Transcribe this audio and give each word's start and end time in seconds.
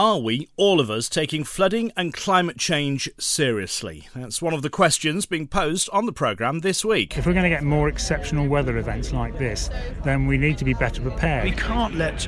Are 0.00 0.18
we, 0.18 0.48
all 0.56 0.80
of 0.80 0.90
us, 0.90 1.10
taking 1.10 1.44
flooding 1.44 1.92
and 1.94 2.14
climate 2.14 2.56
change 2.56 3.10
seriously? 3.18 4.08
That's 4.16 4.40
one 4.40 4.54
of 4.54 4.62
the 4.62 4.70
questions 4.70 5.26
being 5.26 5.46
posed 5.46 5.90
on 5.92 6.06
the 6.06 6.12
programme 6.12 6.60
this 6.60 6.82
week. 6.82 7.18
If 7.18 7.26
we're 7.26 7.34
going 7.34 7.42
to 7.42 7.50
get 7.50 7.64
more 7.64 7.86
exceptional 7.86 8.48
weather 8.48 8.78
events 8.78 9.12
like 9.12 9.38
this, 9.38 9.68
then 10.02 10.26
we 10.26 10.38
need 10.38 10.56
to 10.56 10.64
be 10.64 10.72
better 10.72 11.02
prepared. 11.02 11.44
We 11.44 11.50
can't 11.50 11.96
let 11.96 12.26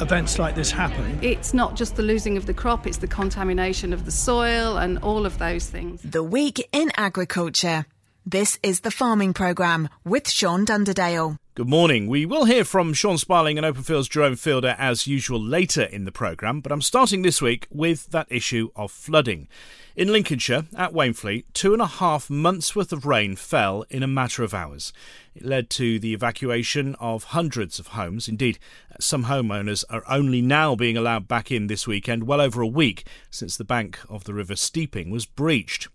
events 0.00 0.38
like 0.38 0.54
this 0.54 0.70
happen. 0.70 1.18
It's 1.20 1.52
not 1.52 1.74
just 1.74 1.96
the 1.96 2.04
losing 2.04 2.36
of 2.36 2.46
the 2.46 2.54
crop, 2.54 2.86
it's 2.86 2.98
the 2.98 3.08
contamination 3.08 3.92
of 3.92 4.04
the 4.04 4.12
soil 4.12 4.76
and 4.76 4.98
all 4.98 5.26
of 5.26 5.38
those 5.38 5.66
things. 5.66 6.00
The 6.02 6.22
Week 6.22 6.68
in 6.70 6.92
Agriculture. 6.96 7.86
This 8.26 8.58
is 8.62 8.80
the 8.80 8.90
Farming 8.90 9.34
Programme 9.34 9.90
with 10.02 10.30
Sean 10.30 10.64
Dunderdale. 10.64 11.36
Good 11.54 11.68
morning. 11.68 12.06
We 12.06 12.24
will 12.24 12.46
hear 12.46 12.64
from 12.64 12.94
Sean 12.94 13.18
Sparling 13.18 13.58
and 13.58 13.66
Openfield's 13.66 14.08
Jerome 14.08 14.36
Fielder 14.36 14.74
as 14.78 15.06
usual 15.06 15.38
later 15.38 15.82
in 15.82 16.06
the 16.06 16.10
programme, 16.10 16.62
but 16.62 16.72
I'm 16.72 16.80
starting 16.80 17.20
this 17.20 17.42
week 17.42 17.66
with 17.70 18.06
that 18.12 18.26
issue 18.30 18.70
of 18.76 18.90
flooding. 18.90 19.46
In 19.94 20.10
Lincolnshire, 20.10 20.64
at 20.74 20.94
Wainfleet, 20.94 21.44
two 21.52 21.74
and 21.74 21.82
a 21.82 21.86
half 21.86 22.30
months' 22.30 22.74
worth 22.74 22.94
of 22.94 23.04
rain 23.04 23.36
fell 23.36 23.84
in 23.90 24.02
a 24.02 24.08
matter 24.08 24.42
of 24.42 24.54
hours. 24.54 24.94
It 25.34 25.44
led 25.44 25.68
to 25.70 25.98
the 25.98 26.14
evacuation 26.14 26.94
of 26.94 27.24
hundreds 27.24 27.78
of 27.78 27.88
homes. 27.88 28.26
Indeed, 28.26 28.58
some 28.98 29.24
homeowners 29.24 29.84
are 29.90 30.02
only 30.08 30.40
now 30.40 30.74
being 30.74 30.96
allowed 30.96 31.28
back 31.28 31.52
in 31.52 31.66
this 31.66 31.86
weekend, 31.86 32.26
well 32.26 32.40
over 32.40 32.62
a 32.62 32.66
week 32.66 33.06
since 33.30 33.58
the 33.58 33.64
bank 33.64 33.98
of 34.08 34.24
the 34.24 34.32
River 34.32 34.56
Steeping 34.56 35.10
was 35.10 35.26
breached. 35.26 35.88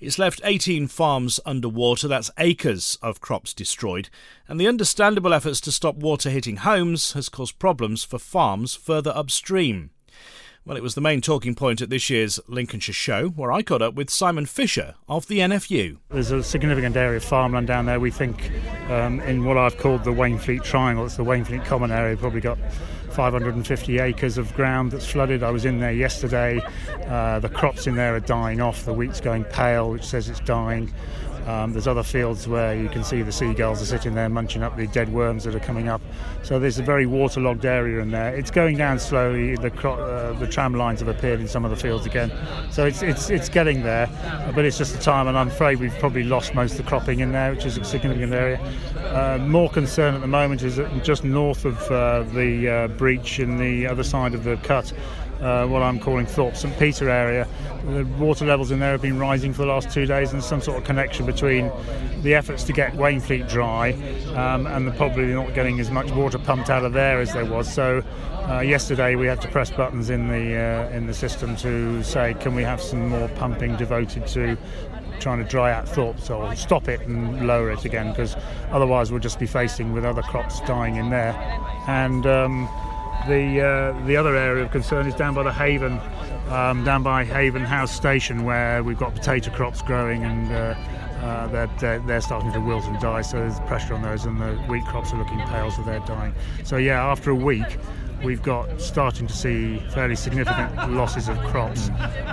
It's 0.00 0.18
left 0.18 0.40
18 0.44 0.88
farms 0.88 1.40
underwater, 1.46 2.08
that's 2.08 2.30
acres 2.38 2.98
of 3.00 3.20
crops 3.20 3.54
destroyed, 3.54 4.10
and 4.46 4.60
the 4.60 4.68
understandable 4.68 5.32
efforts 5.32 5.60
to 5.62 5.72
stop 5.72 5.96
water 5.96 6.30
hitting 6.30 6.58
homes 6.58 7.12
has 7.12 7.28
caused 7.28 7.58
problems 7.58 8.04
for 8.04 8.18
farms 8.18 8.74
further 8.74 9.12
upstream. 9.14 9.90
Well, 10.66 10.78
it 10.78 10.82
was 10.82 10.94
the 10.94 11.02
main 11.02 11.20
talking 11.20 11.54
point 11.54 11.82
at 11.82 11.90
this 11.90 12.08
year's 12.08 12.40
Lincolnshire 12.48 12.94
show, 12.94 13.28
where 13.28 13.52
I 13.52 13.60
caught 13.60 13.82
up 13.82 13.92
with 13.92 14.08
Simon 14.08 14.46
Fisher 14.46 14.94
of 15.06 15.26
the 15.26 15.40
NFU. 15.40 15.98
There's 16.08 16.30
a 16.30 16.42
significant 16.42 16.96
area 16.96 17.18
of 17.18 17.24
farmland 17.24 17.66
down 17.66 17.84
there, 17.84 18.00
we 18.00 18.10
think, 18.10 18.50
um, 18.88 19.20
in 19.20 19.44
what 19.44 19.58
I've 19.58 19.76
called 19.76 20.04
the 20.04 20.10
Wainfleet 20.10 20.64
Triangle. 20.64 21.04
It's 21.04 21.18
the 21.18 21.22
Wainfleet 21.22 21.66
Common 21.66 21.90
area, 21.90 22.16
probably 22.16 22.40
got 22.40 22.56
550 23.10 23.98
acres 23.98 24.38
of 24.38 24.54
ground 24.54 24.92
that's 24.92 25.06
flooded. 25.06 25.42
I 25.42 25.50
was 25.50 25.66
in 25.66 25.80
there 25.80 25.92
yesterday. 25.92 26.62
Uh, 27.08 27.40
the 27.40 27.50
crops 27.50 27.86
in 27.86 27.96
there 27.96 28.14
are 28.14 28.20
dying 28.20 28.62
off. 28.62 28.86
The 28.86 28.94
wheat's 28.94 29.20
going 29.20 29.44
pale, 29.44 29.90
which 29.90 30.04
says 30.04 30.30
it's 30.30 30.40
dying. 30.40 30.90
Um, 31.46 31.72
there's 31.72 31.86
other 31.86 32.02
fields 32.02 32.48
where 32.48 32.74
you 32.74 32.88
can 32.88 33.04
see 33.04 33.22
the 33.22 33.32
seagulls 33.32 33.82
are 33.82 33.86
sitting 33.86 34.14
there 34.14 34.28
munching 34.28 34.62
up 34.62 34.76
the 34.76 34.86
dead 34.86 35.12
worms 35.12 35.44
that 35.44 35.54
are 35.54 35.60
coming 35.60 35.88
up. 35.88 36.00
So 36.42 36.58
there's 36.58 36.78
a 36.78 36.82
very 36.82 37.06
waterlogged 37.06 37.64
area 37.64 38.00
in 38.00 38.10
there. 38.10 38.34
It's 38.34 38.50
going 38.50 38.76
down 38.76 38.98
slowly. 38.98 39.56
The, 39.56 39.72
uh, 39.88 40.32
the 40.38 40.46
tram 40.46 40.74
lines 40.74 41.00
have 41.00 41.08
appeared 41.08 41.40
in 41.40 41.48
some 41.48 41.64
of 41.64 41.70
the 41.70 41.76
fields 41.76 42.06
again. 42.06 42.32
So 42.70 42.86
it's, 42.86 43.02
it's, 43.02 43.30
it's 43.30 43.48
getting 43.48 43.82
there, 43.82 44.08
but 44.54 44.64
it's 44.64 44.78
just 44.78 44.94
the 44.96 45.02
time, 45.02 45.28
and 45.28 45.36
I'm 45.36 45.48
afraid 45.48 45.80
we've 45.80 45.98
probably 45.98 46.24
lost 46.24 46.54
most 46.54 46.72
of 46.72 46.78
the 46.78 46.84
cropping 46.84 47.20
in 47.20 47.32
there, 47.32 47.52
which 47.52 47.66
is 47.66 47.76
a 47.76 47.84
significant 47.84 48.32
area. 48.32 48.60
Uh, 48.96 49.38
more 49.38 49.70
concern 49.70 50.14
at 50.14 50.20
the 50.20 50.26
moment 50.26 50.62
is 50.62 50.76
that 50.76 51.04
just 51.04 51.24
north 51.24 51.64
of 51.64 51.80
uh, 51.90 52.22
the 52.34 52.68
uh, 52.68 52.88
breach 52.88 53.38
in 53.38 53.58
the 53.58 53.86
other 53.86 54.02
side 54.02 54.34
of 54.34 54.44
the 54.44 54.56
cut 54.58 54.92
uh, 55.40 55.66
what 55.66 55.82
I'm 55.82 55.98
calling 55.98 56.26
Thorpe 56.26 56.56
St 56.56 56.78
Peter 56.78 57.08
area. 57.08 57.46
The 57.86 58.04
water 58.18 58.46
levels 58.46 58.70
in 58.70 58.78
there 58.80 58.92
have 58.92 59.02
been 59.02 59.18
rising 59.18 59.52
for 59.52 59.62
the 59.62 59.68
last 59.68 59.90
two 59.90 60.06
days, 60.06 60.32
and 60.32 60.42
some 60.42 60.60
sort 60.60 60.78
of 60.78 60.84
connection 60.84 61.26
between 61.26 61.70
the 62.22 62.34
efforts 62.34 62.64
to 62.64 62.72
get 62.72 62.92
Wainfleet 62.92 63.48
dry 63.48 63.92
um, 64.34 64.66
and 64.66 64.86
the 64.86 64.92
probably 64.92 65.26
not 65.26 65.54
getting 65.54 65.80
as 65.80 65.90
much 65.90 66.10
water 66.12 66.38
pumped 66.38 66.70
out 66.70 66.84
of 66.84 66.92
there 66.92 67.20
as 67.20 67.32
there 67.32 67.44
was. 67.44 67.72
So 67.72 68.02
uh, 68.48 68.60
yesterday 68.60 69.14
we 69.14 69.26
had 69.26 69.40
to 69.42 69.48
press 69.48 69.70
buttons 69.70 70.10
in 70.10 70.28
the 70.28 70.56
uh, 70.56 70.96
in 70.96 71.06
the 71.06 71.14
system 71.14 71.56
to 71.56 72.02
say, 72.02 72.34
can 72.40 72.54
we 72.54 72.62
have 72.62 72.80
some 72.80 73.08
more 73.08 73.28
pumping 73.30 73.76
devoted 73.76 74.26
to 74.28 74.56
trying 75.20 75.38
to 75.38 75.48
dry 75.48 75.72
out 75.72 75.88
Thorpe, 75.88 76.20
so 76.20 76.52
stop 76.54 76.88
it 76.88 77.00
and 77.02 77.46
lower 77.46 77.70
it 77.70 77.84
again, 77.84 78.10
because 78.10 78.36
otherwise 78.70 79.10
we'll 79.10 79.20
just 79.20 79.38
be 79.38 79.46
facing 79.46 79.92
with 79.92 80.04
other 80.04 80.22
crops 80.22 80.60
dying 80.60 80.96
in 80.96 81.08
there. 81.10 81.32
And 81.86 82.26
um, 82.26 82.68
the 83.28 83.60
uh, 83.60 84.06
the 84.06 84.16
other 84.16 84.36
area 84.36 84.64
of 84.64 84.70
concern 84.70 85.06
is 85.06 85.14
down 85.14 85.34
by 85.34 85.42
the 85.42 85.52
Haven, 85.52 86.00
um, 86.48 86.84
down 86.84 87.02
by 87.02 87.24
Haven 87.24 87.62
House 87.62 87.94
Station, 87.94 88.44
where 88.44 88.82
we've 88.82 88.98
got 88.98 89.14
potato 89.14 89.50
crops 89.50 89.82
growing 89.82 90.24
and. 90.24 90.52
Uh, 90.52 90.74
uh, 91.24 91.46
they're, 91.78 92.00
they're, 92.00 92.20
starting 92.20 92.52
to 92.52 92.60
wilt 92.60 92.84
and 92.84 93.00
die, 93.00 93.22
so 93.22 93.38
there's 93.38 93.58
pressure 93.60 93.94
on 93.94 94.02
those, 94.02 94.26
and 94.26 94.38
the 94.38 94.52
wheat 94.68 94.84
crops 94.84 95.10
are 95.10 95.16
looking 95.16 95.38
pale, 95.46 95.70
so 95.70 95.80
they're 95.82 95.98
dying. 96.00 96.34
So, 96.64 96.76
yeah, 96.76 97.02
after 97.02 97.30
a 97.30 97.34
week, 97.34 97.78
we've 98.24 98.42
got 98.42 98.80
starting 98.80 99.26
to 99.26 99.32
see 99.32 99.78
fairly 99.90 100.16
significant 100.16 100.92
losses 100.92 101.28
of 101.28 101.38
crops, 101.44 101.90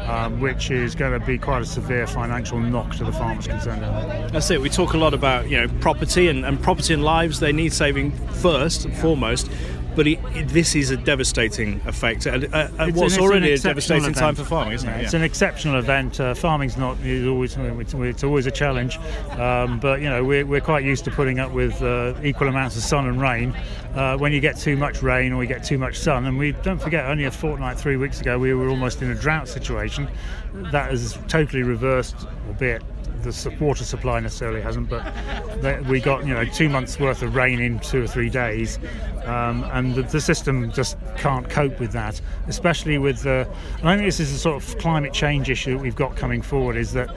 um, 0.07 0.39
which 0.39 0.71
is 0.71 0.95
going 0.95 1.17
to 1.17 1.25
be 1.25 1.37
quite 1.37 1.61
a 1.61 1.65
severe 1.65 2.07
financial 2.07 2.59
knock 2.59 2.95
to 2.95 3.03
the 3.03 3.11
farmers 3.11 3.47
concerned. 3.47 3.81
That's 4.33 4.49
it. 4.49 4.61
We 4.61 4.69
talk 4.69 4.93
a 4.93 4.97
lot 4.97 5.13
about 5.13 5.49
you 5.49 5.57
know 5.57 5.67
property 5.79 6.27
and, 6.29 6.45
and 6.45 6.61
property 6.61 6.93
and 6.93 7.03
lives. 7.03 7.39
They 7.39 7.51
need 7.51 7.73
saving 7.73 8.11
first 8.11 8.85
and 8.85 8.95
foremost 8.97 9.51
but 9.95 10.07
it, 10.07 10.19
it, 10.35 10.47
this 10.49 10.75
is 10.75 10.91
a 10.91 10.97
devastating 10.97 11.81
effect 11.85 12.25
at, 12.27 12.43
at 12.53 12.93
what's 12.93 13.15
an, 13.15 13.21
already 13.21 13.51
a 13.51 13.57
devastating 13.57 14.03
event. 14.03 14.17
time 14.17 14.35
for 14.35 14.43
farming, 14.43 14.73
isn't 14.73 14.87
yeah, 14.87 14.95
it? 14.95 14.99
Yeah. 14.99 15.05
It's 15.05 15.13
an 15.13 15.23
exceptional 15.23 15.77
event. 15.77 16.19
Uh, 16.19 16.33
farming's 16.33 16.77
not 16.77 16.97
it's 17.01 17.27
always 17.27 17.57
it's, 17.57 18.23
always 18.23 18.45
a 18.45 18.51
challenge, 18.51 18.97
um, 19.31 19.79
but 19.79 20.01
you 20.01 20.09
know 20.09 20.23
we're, 20.23 20.45
we're 20.45 20.61
quite 20.61 20.83
used 20.83 21.03
to 21.05 21.11
putting 21.11 21.39
up 21.39 21.51
with 21.51 21.81
uh, 21.81 22.13
equal 22.23 22.47
amounts 22.47 22.75
of 22.77 22.83
sun 22.83 23.07
and 23.07 23.21
rain. 23.21 23.55
Uh, 23.95 24.17
when 24.17 24.31
you 24.31 24.39
get 24.39 24.57
too 24.57 24.77
much 24.77 25.03
rain 25.03 25.33
or 25.33 25.37
we 25.37 25.47
get 25.47 25.63
too 25.63 25.77
much 25.77 25.97
sun, 25.97 26.25
and 26.25 26.37
we 26.37 26.53
don't 26.63 26.81
forget, 26.81 27.05
only 27.05 27.25
a 27.25 27.31
fortnight, 27.31 27.77
three 27.77 27.97
weeks 27.97 28.21
ago, 28.21 28.39
we 28.39 28.53
were 28.53 28.69
almost 28.69 29.01
in 29.01 29.11
a 29.11 29.15
drought 29.15 29.47
situation. 29.47 30.07
That 30.53 30.91
has 30.91 31.17
totally 31.27 31.63
reversed, 31.63 32.15
albeit 32.47 32.83
the 33.23 33.55
water 33.59 33.83
supply 33.83 34.19
necessarily 34.19 34.61
hasn't, 34.61 34.89
but 34.89 35.03
we 35.87 35.99
got 35.99 36.25
you 36.25 36.33
know 36.33 36.45
two 36.45 36.69
months 36.69 36.99
worth 36.99 37.21
of 37.21 37.35
rain 37.35 37.59
in 37.59 37.79
two 37.79 38.03
or 38.03 38.07
three 38.07 38.29
days, 38.29 38.79
um, 39.25 39.63
and 39.71 39.95
the, 39.95 40.03
the, 40.03 40.21
system 40.21 40.71
just 40.71 40.97
can't 41.17 41.49
cope 41.49 41.79
with 41.79 41.91
that. 41.91 42.19
Especially 42.47 42.97
with 42.97 43.23
the, 43.23 43.47
and 43.79 43.89
I 43.89 43.95
think 43.95 44.07
this 44.07 44.19
is 44.19 44.31
a 44.31 44.37
sort 44.37 44.61
of 44.61 44.77
climate 44.77 45.13
change 45.13 45.49
issue 45.49 45.75
that 45.75 45.81
we've 45.81 45.95
got 45.95 46.15
coming 46.15 46.41
forward. 46.41 46.77
Is 46.77 46.93
that 46.93 47.09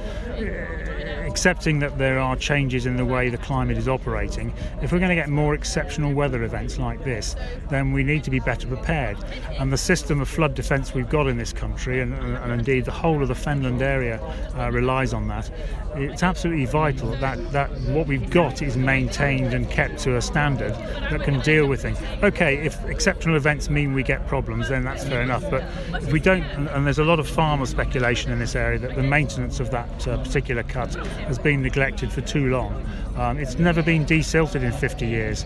accepting 1.34 1.81
that 1.81 1.99
there 1.99 2.21
are 2.21 2.37
changes 2.37 2.87
in 2.87 2.97
the 2.97 3.05
way 3.05 3.28
the 3.28 3.37
climate 3.39 3.77
is 3.77 3.89
operating, 3.89 4.53
if 4.81 4.93
we're 4.93 5.00
going 5.00 5.09
to 5.09 5.17
get 5.17 5.28
more 5.28 5.53
exceptional 5.53 6.12
weather 6.12 6.45
events 6.45 6.78
like 6.78 7.03
this, 7.03 7.34
then 7.71 7.91
we 7.91 8.05
need 8.05 8.22
to 8.22 8.31
be 8.31 8.39
better 8.39 8.69
prepared. 8.69 9.17
And 9.59 9.72
the 9.72 9.77
system 9.77 10.21
of 10.21 10.28
flood 10.28 10.55
defence 10.55 10.95
we've 10.95 11.09
got 11.09 11.27
in 11.27 11.37
this 11.37 11.53
country, 11.53 12.03
and, 12.03 12.15
and 12.15 12.53
indeed 12.53 12.84
the 12.84 12.93
whole 12.93 13.21
of 13.21 13.27
the 13.27 13.34
Fenland 13.34 13.83
area, 13.83 14.21
uh, 14.56 14.71
relies 14.71 15.12
on 15.12 15.27
that. 15.27 15.50
It's 15.97 16.22
absolutely 16.22 16.67
vital 16.67 17.11
that, 17.17 17.51
that 17.51 17.69
what 17.89 18.06
we've 18.06 18.31
got 18.31 18.62
is 18.62 18.77
maintained 18.77 19.55
and 19.55 19.69
kept 19.69 19.99
to 20.05 20.16
a 20.16 20.22
standard 20.22 20.72
that 21.11 21.25
can 21.25 21.41
deal 21.41 21.66
with 21.66 21.83
things. 21.83 21.99
Okay, 22.22 22.59
if 22.65 22.81
exceptional 22.84 23.34
events 23.34 23.69
mean 23.69 23.93
we 23.93 24.05
get 24.05 24.25
problems, 24.28 24.69
then 24.69 24.84
that's 24.84 25.03
fair 25.03 25.22
enough. 25.22 25.43
But 25.51 25.65
if 26.01 26.12
we 26.12 26.21
don't, 26.21 26.45
and 26.45 26.87
there's 26.87 27.01
a 27.01 27.05
lot 27.05 27.19
of 27.19 27.28
farmer 27.28 27.66
speculation 27.66 28.31
in 28.31 28.39
this 28.39 28.55
area 28.55 28.78
that 28.78 28.95
the 28.95 29.03
maintenance 29.03 29.59
of 29.59 29.72
that 29.72 30.06
uh, 30.06 30.22
particular 30.22 30.62
cut 30.62 30.97
has 31.24 31.38
been 31.38 31.62
neglected 31.62 32.12
for 32.12 32.20
too 32.20 32.50
long. 32.50 32.84
Um, 33.16 33.38
it's 33.38 33.58
never 33.58 33.82
been 33.82 34.04
desilted 34.04 34.62
in 34.62 34.72
50 34.72 35.06
years. 35.06 35.44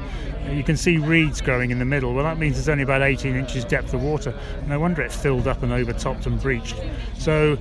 You 0.51 0.65
can 0.65 0.77
see 0.77 0.97
reeds 0.97 1.41
growing 1.41 1.71
in 1.71 1.79
the 1.79 1.85
middle. 1.85 2.15
Well, 2.15 2.25
that 2.25 2.39
means 2.39 2.57
there's 2.57 2.69
only 2.69 2.85
about 2.85 3.03
18 3.03 3.35
inches 3.35 3.65
depth 3.65 3.93
of 3.93 4.03
water. 4.03 4.35
No 4.67 4.81
wonder 4.81 5.03
it 5.03 5.13
filled 5.13 5.47
up 5.47 5.63
and 5.63 5.73
overtopped 5.73 6.27
and 6.27 6.41
breached. 6.41 6.77
So 7.19 7.57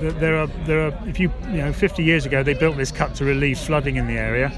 there 0.00 0.36
are 0.36 0.48
there 0.66 0.86
are 0.86 1.08
if 1.08 1.20
you 1.20 1.32
you 1.44 1.58
know 1.58 1.72
50 1.72 2.02
years 2.02 2.26
ago 2.26 2.42
they 2.42 2.54
built 2.54 2.76
this 2.76 2.90
cut 2.90 3.14
to 3.16 3.24
relieve 3.24 3.58
flooding 3.58 3.96
in 3.96 4.06
the 4.06 4.18
area 4.18 4.50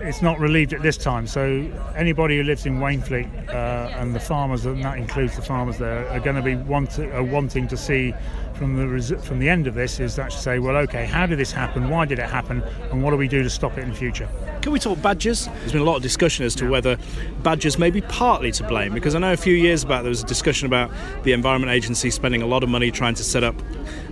it's 0.00 0.22
not 0.22 0.38
relieved 0.38 0.72
at 0.72 0.82
this 0.82 0.96
time. 0.96 1.26
So 1.26 1.70
anybody 1.96 2.36
who 2.36 2.42
lives 2.42 2.66
in 2.66 2.78
Wainfleet 2.78 3.48
uh, 3.48 3.90
and 3.96 4.14
the 4.14 4.20
farmers, 4.20 4.64
and 4.64 4.82
that 4.84 4.98
includes 4.98 5.36
the 5.36 5.42
farmers 5.42 5.78
there, 5.78 6.08
are 6.08 6.20
going 6.20 6.36
to 6.36 6.42
be 6.42 6.56
want- 6.56 6.98
wanting 7.30 7.68
to 7.68 7.76
see 7.76 8.14
from 8.58 8.76
the 8.76 8.86
res- 8.86 9.24
from 9.24 9.38
the 9.38 9.48
end 9.48 9.66
of 9.66 9.74
this 9.74 10.00
is 10.00 10.16
that 10.16 10.30
to 10.30 10.36
say, 10.36 10.58
well, 10.58 10.76
okay, 10.76 11.06
how 11.06 11.26
did 11.26 11.38
this 11.38 11.52
happen? 11.52 11.88
Why 11.88 12.04
did 12.04 12.18
it 12.18 12.28
happen? 12.28 12.62
And 12.90 13.02
what 13.02 13.12
do 13.12 13.16
we 13.16 13.28
do 13.28 13.42
to 13.42 13.50
stop 13.50 13.78
it 13.78 13.82
in 13.82 13.90
the 13.90 13.94
future? 13.94 14.28
Can 14.60 14.72
we 14.72 14.80
talk 14.80 15.00
badgers? 15.00 15.46
There's 15.46 15.72
been 15.72 15.80
a 15.80 15.84
lot 15.84 15.96
of 15.96 16.02
discussion 16.02 16.44
as 16.44 16.54
to 16.56 16.64
yeah. 16.64 16.70
whether 16.70 16.98
badgers 17.42 17.78
may 17.78 17.90
be 17.90 18.00
partly 18.00 18.50
to 18.52 18.64
blame 18.64 18.92
because 18.92 19.14
I 19.14 19.20
know 19.20 19.32
a 19.32 19.36
few 19.36 19.54
years 19.54 19.84
back 19.84 20.02
there 20.02 20.10
was 20.10 20.22
a 20.22 20.26
discussion 20.26 20.66
about 20.66 20.90
the 21.22 21.32
Environment 21.32 21.72
Agency 21.72 22.10
spending 22.10 22.42
a 22.42 22.46
lot 22.46 22.62
of 22.62 22.68
money 22.68 22.90
trying 22.90 23.14
to 23.14 23.24
set 23.24 23.44
up 23.44 23.54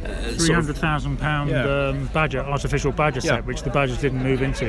uh, 0.04 0.32
three 0.32 0.54
hundred 0.54 0.76
thousand 0.76 1.18
pound 1.18 1.50
yeah. 1.50 1.64
um, 1.64 2.06
badger 2.14 2.40
artificial 2.40 2.92
badger 2.92 3.20
yeah. 3.24 3.36
set, 3.36 3.46
which 3.46 3.62
the 3.62 3.70
badgers 3.70 4.00
didn't 4.00 4.22
move 4.22 4.42
into. 4.42 4.66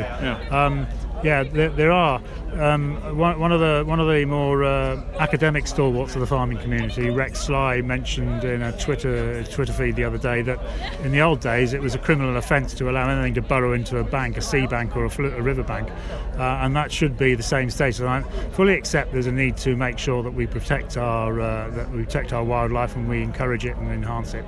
Um, 0.55 0.87
Yeah, 1.23 1.43
there, 1.43 1.69
there 1.69 1.91
are. 1.91 2.21
Um, 2.53 3.17
one, 3.17 3.39
one, 3.39 3.51
of 3.51 3.59
the 3.59 3.83
one 3.85 3.99
of 3.99 4.07
the 4.07 4.25
more 4.25 4.63
uh, 4.63 5.01
academic 5.19 5.67
stalwarts 5.67 6.15
of 6.15 6.21
the 6.21 6.27
farming 6.27 6.59
community, 6.59 7.09
Rex 7.09 7.41
Sly, 7.41 7.81
mentioned 7.81 8.43
in 8.43 8.61
a 8.61 8.77
Twitter 8.79 9.43
Twitter 9.43 9.73
feed 9.73 9.95
the 9.95 10.03
other 10.03 10.17
day 10.17 10.41
that 10.43 10.59
in 11.03 11.11
the 11.11 11.21
old 11.21 11.39
days 11.39 11.73
it 11.73 11.81
was 11.81 11.95
a 11.95 11.99
criminal 11.99 12.37
offence 12.37 12.73
to 12.75 12.89
allow 12.89 13.09
anything 13.09 13.33
to 13.33 13.41
burrow 13.41 13.73
into 13.73 13.97
a 13.97 14.03
bank, 14.03 14.37
a 14.37 14.41
sea 14.41 14.67
bank 14.67 14.95
or 14.95 15.05
a, 15.05 15.09
fl- 15.09 15.25
a 15.25 15.41
river 15.41 15.63
bank, 15.63 15.89
uh, 16.37 16.61
and 16.61 16.75
that 16.75 16.91
should 16.91 17.17
be 17.17 17.35
the 17.35 17.43
same 17.43 17.69
status. 17.69 17.99
And 17.99 18.09
I 18.09 18.21
fully 18.51 18.73
accept 18.75 19.11
there's 19.11 19.27
a 19.27 19.31
need 19.31 19.57
to 19.57 19.75
make 19.75 19.97
sure 19.97 20.21
that 20.23 20.31
we 20.31 20.45
protect 20.47 20.97
our 20.97 21.41
uh, 21.41 21.69
that 21.71 21.91
we 21.91 22.03
protect 22.03 22.31
our 22.31 22.43
wildlife 22.43 22.95
and 22.95 23.09
we 23.09 23.21
encourage 23.23 23.65
it 23.65 23.75
and 23.77 23.91
enhance 23.91 24.33
it. 24.33 24.45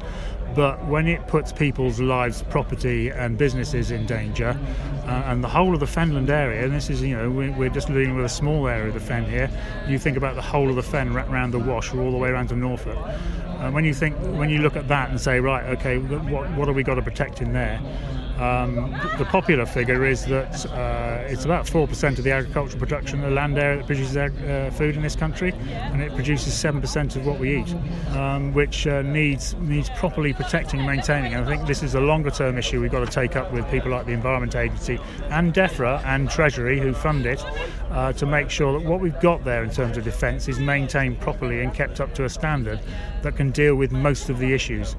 But 0.56 0.86
when 0.88 1.08
it 1.08 1.26
puts 1.28 1.52
people's 1.52 2.00
lives, 2.00 2.44
property, 2.50 3.10
and 3.10 3.38
businesses 3.38 3.92
in 3.92 4.06
danger, 4.06 4.60
uh, 5.06 5.24
and 5.28 5.44
the 5.44 5.48
whole 5.48 5.74
of 5.74 5.80
the 5.80 5.86
Fenland 5.86 6.30
area, 6.30 6.64
and 6.64 6.74
this 6.74 6.90
is, 6.90 7.02
you 7.02 7.16
know, 7.16 7.30
we're, 7.30 7.52
we're 7.54 7.70
just 7.70 7.88
dealing 7.88 8.16
with 8.16 8.26
a 8.26 8.30
small 8.30 8.68
area 8.68 8.88
of 8.88 8.94
the 8.94 9.00
Fen 9.00 9.26
here. 9.26 9.50
You 9.88 10.00
think 10.00 10.18
about 10.18 10.36
the 10.36 10.42
whole 10.42 10.70
of 10.70 10.76
the 10.76 10.84
Fen 10.84 11.16
around 11.16 11.52
the 11.52 11.60
Wash, 11.60 11.94
or 11.94 12.02
all 12.02 12.12
the 12.12 12.18
way 12.18 12.30
around 12.30 12.48
to 12.50 12.56
Norfolk. 12.56 12.98
And 13.60 13.74
when 13.74 13.86
you 13.86 13.94
think, 13.94 14.16
when 14.38 14.50
you 14.50 14.60
look 14.60 14.76
at 14.76 14.88
that 14.88 15.10
and 15.10 15.20
say, 15.20 15.40
right, 15.40 15.66
okay, 15.78 15.98
what, 15.98 16.50
what 16.52 16.68
have 16.68 16.76
we 16.76 16.84
got 16.84 16.96
to 16.96 17.02
protect 17.02 17.42
in 17.42 17.54
there? 17.54 17.80
Um, 18.40 18.92
the 19.18 19.26
popular 19.26 19.66
figure 19.66 20.06
is 20.06 20.26
that 20.28 20.66
uh, 20.68 21.28
it's 21.28 21.44
about 21.44 21.66
4% 21.66 22.18
of 22.18 22.24
the 22.24 22.32
agricultural 22.32 22.80
production 22.80 23.20
of 23.20 23.30
the 23.30 23.36
land 23.36 23.60
area 23.60 23.78
that 23.78 23.86
produces 23.86 24.16
uh, 24.16 24.72
food 24.74 24.96
in 24.96 25.02
this 25.02 25.16
country, 25.16 25.52
and 25.70 26.02
it 26.02 26.16
produces 26.16 26.54
7% 26.54 27.18
of 27.18 27.26
what 27.26 27.38
we 27.38 27.60
eat, 27.60 27.76
um, 28.16 28.54
which 28.54 28.88
uh, 28.88 29.02
needs 29.02 29.56
needs 29.56 29.90
properly 29.92 30.32
protecting 30.32 30.80
and 30.80 30.88
maintaining. 30.88 31.34
And 31.34 31.46
I 31.46 31.48
think 31.50 31.68
this 31.68 31.84
is 31.84 31.96
a 31.96 32.00
longer 32.00 32.32
term 32.32 32.58
issue 32.58 32.80
we've 32.80 32.92
got 32.92 33.06
to 33.06 33.12
take 33.12 33.36
up 33.36 33.52
with 33.52 33.70
people 33.70 33.92
like 33.92 34.06
the 34.06 34.14
Environment 34.14 34.56
Agency 34.56 35.00
and 35.30 35.54
DEFRA 35.54 36.02
and 36.06 36.30
Treasury, 36.30 36.80
who 36.80 36.94
fund 36.94 37.26
it, 37.26 37.44
uh, 37.92 38.14
to 38.14 38.26
make 38.26 38.50
sure 38.50 38.80
that 38.80 38.88
what 38.88 39.02
we've 39.02 39.20
got 39.20 39.44
there 39.44 39.64
in 39.64 39.70
terms 39.70 39.98
of 39.98 40.06
defence 40.06 40.48
is 40.48 40.60
maintained 40.60 41.20
properly 41.20 41.62
and 41.62 41.74
kept 41.74 42.00
up 42.00 42.16
to 42.16 42.24
a 42.24 42.30
standard 42.30 42.80
that 43.22 43.36
can 43.36 43.52
deal 43.52 43.76
with 43.76 43.92
most 43.92 44.30
of 44.30 44.40
the 44.40 44.54
issues. 44.54 44.96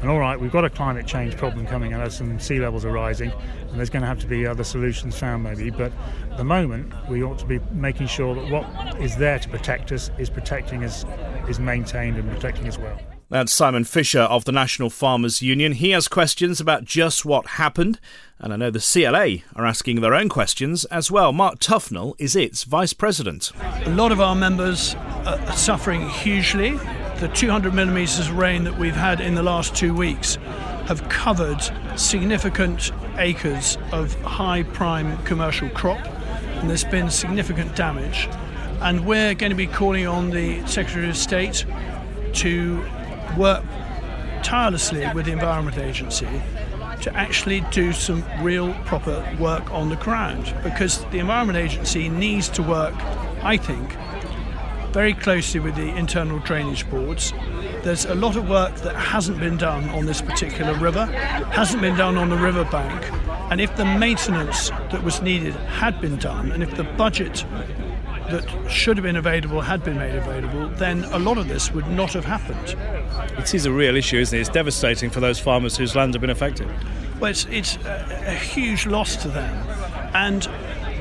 And 0.00 0.08
all 0.08 0.18
right, 0.18 0.40
we've 0.40 0.50
got 0.50 0.64
a 0.64 0.70
climate 0.70 1.06
change 1.06 1.36
problem 1.36 1.66
coming 1.66 1.92
at 1.92 2.00
us, 2.00 2.20
and 2.20 2.40
sea 2.40 2.58
levels 2.58 2.84
are 2.86 2.92
rising, 2.92 3.30
and 3.68 3.78
there's 3.78 3.90
going 3.90 4.00
to 4.00 4.08
have 4.08 4.18
to 4.20 4.26
be 4.26 4.46
other 4.46 4.64
solutions 4.64 5.18
found 5.18 5.42
maybe. 5.42 5.68
But 5.68 5.92
at 6.30 6.38
the 6.38 6.44
moment, 6.44 6.92
we 7.08 7.22
ought 7.22 7.38
to 7.40 7.46
be 7.46 7.58
making 7.72 8.06
sure 8.06 8.34
that 8.34 8.50
what 8.50 9.00
is 9.00 9.16
there 9.16 9.38
to 9.38 9.48
protect 9.48 9.92
us 9.92 10.10
is 10.18 10.30
protecting 10.30 10.84
us, 10.84 11.04
is 11.48 11.60
maintained 11.60 12.16
and 12.16 12.30
protecting 12.30 12.66
as 12.66 12.78
well. 12.78 12.98
That's 13.28 13.52
Simon 13.52 13.84
Fisher 13.84 14.22
of 14.22 14.44
the 14.44 14.50
National 14.50 14.90
Farmers 14.90 15.40
Union. 15.40 15.72
He 15.72 15.90
has 15.90 16.08
questions 16.08 16.60
about 16.60 16.84
just 16.84 17.24
what 17.24 17.46
happened, 17.46 18.00
and 18.40 18.52
I 18.52 18.56
know 18.56 18.70
the 18.70 18.80
CLA 18.80 19.44
are 19.54 19.66
asking 19.66 20.00
their 20.00 20.14
own 20.14 20.28
questions 20.28 20.84
as 20.86 21.12
well. 21.12 21.32
Mark 21.32 21.60
Tufnell 21.60 22.14
is 22.18 22.34
its 22.34 22.64
vice 22.64 22.92
president. 22.92 23.52
A 23.84 23.90
lot 23.90 24.10
of 24.10 24.20
our 24.20 24.34
members 24.34 24.96
are 25.26 25.52
suffering 25.52 26.08
hugely. 26.08 26.76
The 27.20 27.28
200 27.28 27.74
millimetres 27.74 28.18
of 28.18 28.38
rain 28.38 28.64
that 28.64 28.78
we've 28.78 28.96
had 28.96 29.20
in 29.20 29.34
the 29.34 29.42
last 29.42 29.76
two 29.76 29.92
weeks 29.92 30.36
have 30.86 31.06
covered 31.10 31.60
significant 31.94 32.92
acres 33.18 33.76
of 33.92 34.14
high 34.22 34.62
prime 34.62 35.22
commercial 35.24 35.68
crop, 35.68 36.02
and 36.06 36.70
there's 36.70 36.84
been 36.84 37.10
significant 37.10 37.76
damage. 37.76 38.26
And 38.80 39.04
we're 39.04 39.34
going 39.34 39.50
to 39.50 39.56
be 39.56 39.66
calling 39.66 40.06
on 40.06 40.30
the 40.30 40.66
Secretary 40.66 41.10
of 41.10 41.16
State 41.18 41.66
to 42.36 42.82
work 43.36 43.64
tirelessly 44.42 45.06
with 45.12 45.26
the 45.26 45.32
Environment 45.32 45.76
Agency 45.76 46.40
to 47.02 47.14
actually 47.14 47.60
do 47.70 47.92
some 47.92 48.24
real 48.40 48.72
proper 48.86 49.36
work 49.38 49.70
on 49.70 49.90
the 49.90 49.96
ground 49.96 50.54
because 50.62 51.04
the 51.10 51.18
Environment 51.18 51.58
Agency 51.58 52.08
needs 52.08 52.48
to 52.48 52.62
work, 52.62 52.94
I 53.42 53.58
think, 53.58 53.94
very 54.92 55.14
closely 55.14 55.60
with 55.60 55.76
the 55.76 55.88
internal 55.96 56.38
drainage 56.40 56.88
boards. 56.90 57.32
There's 57.82 58.04
a 58.04 58.14
lot 58.14 58.36
of 58.36 58.48
work 58.48 58.74
that 58.76 58.96
hasn't 58.96 59.38
been 59.38 59.56
done 59.56 59.88
on 59.90 60.06
this 60.06 60.20
particular 60.20 60.74
river, 60.74 61.06
hasn't 61.06 61.80
been 61.80 61.96
done 61.96 62.16
on 62.16 62.28
the 62.28 62.36
riverbank, 62.36 63.10
and 63.50 63.60
if 63.60 63.74
the 63.76 63.84
maintenance 63.84 64.70
that 64.70 65.02
was 65.02 65.22
needed 65.22 65.54
had 65.54 66.00
been 66.00 66.16
done, 66.16 66.52
and 66.52 66.62
if 66.62 66.76
the 66.76 66.84
budget 66.84 67.44
that 68.30 68.70
should 68.70 68.96
have 68.96 69.04
been 69.04 69.16
available 69.16 69.60
had 69.60 69.82
been 69.82 69.98
made 69.98 70.14
available, 70.14 70.68
then 70.76 71.04
a 71.04 71.18
lot 71.18 71.36
of 71.38 71.48
this 71.48 71.72
would 71.72 71.88
not 71.88 72.12
have 72.12 72.24
happened. 72.24 72.76
It 73.38 73.54
is 73.54 73.66
a 73.66 73.72
real 73.72 73.96
issue, 73.96 74.18
isn't 74.18 74.36
it? 74.36 74.40
It's 74.40 74.50
devastating 74.50 75.10
for 75.10 75.20
those 75.20 75.38
farmers 75.38 75.76
whose 75.76 75.96
lands 75.96 76.14
have 76.14 76.20
been 76.20 76.30
affected. 76.30 76.68
Well, 77.18 77.30
it's, 77.30 77.46
it's 77.46 77.76
a, 77.84 78.24
a 78.26 78.34
huge 78.34 78.86
loss 78.86 79.16
to 79.16 79.28
them. 79.28 79.66
And 80.14 80.48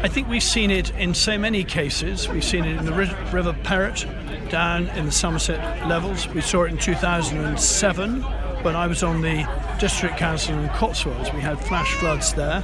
I 0.01 0.07
think 0.07 0.28
we've 0.28 0.42
seen 0.42 0.72
it 0.72 0.92
in 0.92 1.13
so 1.13 1.38
many 1.38 1.63
cases. 1.63 2.30
We've 2.30 2.44
seen 2.44 2.66
it 2.66 2.78
in 2.78 2.86
the 2.86 2.94
River 2.94 3.54
Parrett 3.63 4.06
down 4.50 4.88
in 4.90 5.06
the 5.06 5.12
Somerset 5.12 5.88
levels. 5.88 6.28
We 6.28 6.42
saw 6.42 6.63
it 6.63 6.72
in 6.72 6.78
2007 6.78 8.22
when 8.63 8.75
I 8.75 8.88
was 8.88 9.04
on 9.04 9.22
the 9.22 9.48
district 9.80 10.18
council 10.18 10.57
in 10.57 10.69
Cotswolds. 10.69 11.31
We 11.34 11.42
had 11.42 11.60
flash 11.60 11.94
floods 11.96 12.34
there 12.34 12.63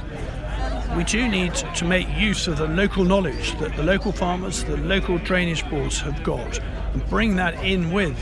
we 0.96 1.04
do 1.04 1.28
need 1.28 1.54
to 1.54 1.84
make 1.84 2.08
use 2.16 2.48
of 2.48 2.56
the 2.56 2.66
local 2.68 3.04
knowledge 3.04 3.58
that 3.58 3.76
the 3.76 3.82
local 3.82 4.12
farmers, 4.12 4.64
the 4.64 4.78
local 4.78 5.18
drainage 5.18 5.68
boards 5.68 6.00
have 6.00 6.22
got, 6.22 6.58
and 6.94 7.06
bring 7.10 7.36
that 7.36 7.62
in 7.62 7.92
with 7.92 8.16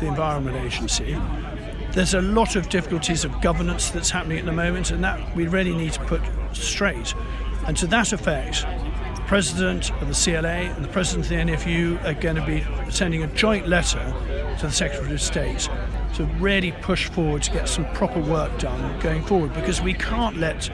the 0.00 0.06
Environment 0.06 0.56
Agency. 0.56 1.20
There's 1.92 2.14
a 2.14 2.22
lot 2.22 2.56
of 2.56 2.70
difficulties 2.70 3.24
of 3.24 3.40
governance 3.42 3.90
that's 3.90 4.10
happening 4.10 4.38
at 4.38 4.46
the 4.46 4.52
moment, 4.52 4.90
and 4.90 5.04
that 5.04 5.36
we 5.36 5.46
really 5.48 5.74
need 5.74 5.92
to 5.92 6.00
put 6.04 6.22
straight. 6.52 7.14
And 7.66 7.76
to 7.78 7.86
that 7.88 8.12
effect, 8.12 8.62
the 9.16 9.22
President 9.26 9.90
of 10.02 10.08
the 10.08 10.14
CLA 10.14 10.48
and 10.48 10.84
the 10.84 10.88
President 10.88 11.24
of 11.24 11.30
the 11.30 11.36
NFU 11.36 12.04
are 12.04 12.14
going 12.14 12.36
to 12.36 12.44
be 12.44 12.64
sending 12.90 13.22
a 13.22 13.26
joint 13.28 13.68
letter 13.68 14.14
to 14.58 14.66
the 14.66 14.72
Secretary 14.72 15.14
of 15.14 15.20
State 15.20 15.68
to 16.14 16.24
really 16.38 16.72
push 16.72 17.08
forward 17.08 17.42
to 17.42 17.50
get 17.50 17.68
some 17.68 17.86
proper 17.94 18.20
work 18.20 18.56
done 18.58 19.00
going 19.00 19.22
forward 19.24 19.52
because 19.54 19.80
we 19.80 19.94
can't 19.94 20.36
let 20.36 20.70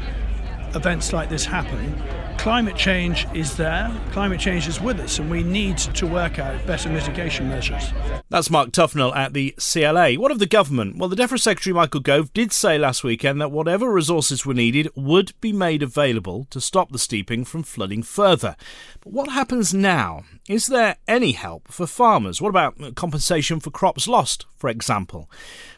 events 0.75 1.13
like 1.13 1.29
this 1.29 1.45
happen, 1.45 1.95
climate 2.41 2.75
change 2.75 3.27
is 3.35 3.55
there, 3.59 3.95
climate 4.13 4.41
change 4.41 4.67
is 4.67 4.81
with 4.81 4.99
us, 4.99 5.19
and 5.19 5.31
we 5.31 5.43
need 5.43 5.77
to 5.77 6.07
work 6.07 6.39
out 6.39 6.67
better 6.67 6.89
mitigation 6.89 7.47
measures. 7.51 7.93
That's 8.31 8.49
Mark 8.49 8.71
Tufnell 8.71 9.15
at 9.15 9.35
the 9.35 9.55
CLA. 9.59 10.15
What 10.15 10.31
of 10.33 10.39
the 10.39 10.47
government? 10.47 10.97
Well, 10.97 11.11
the 11.11 11.17
DEFRA 11.17 11.39
Secretary 11.39 11.75
Michael 11.75 12.01
Gove 12.01 12.33
did 12.33 12.51
say 12.51 12.79
last 12.79 13.05
weekend 13.05 13.43
that 13.43 13.51
whatever 13.51 13.93
resources 13.93 14.47
were 14.47 14.55
needed 14.55 14.89
would 14.97 15.39
be 15.43 15.53
made 15.53 15.83
available 15.83 16.47
to 16.49 16.63
stop 16.63 16.93
the 16.93 16.99
steeping 16.99 17.45
from 17.45 17.63
flooding 17.63 18.03
further. 18.03 18.57
But 19.03 19.13
what 19.13 19.29
happens 19.29 19.75
now? 19.75 20.25
Is 20.49 20.69
there 20.69 20.97
any 21.07 21.33
help 21.33 21.71
for 21.71 21.87
farmers? 21.87 22.41
What 22.41 22.49
about 22.49 22.95
compensation 22.95 23.61
for 23.61 23.71
crops 23.71 24.09
lost, 24.09 24.47
for 24.57 24.71
example? 24.71 25.31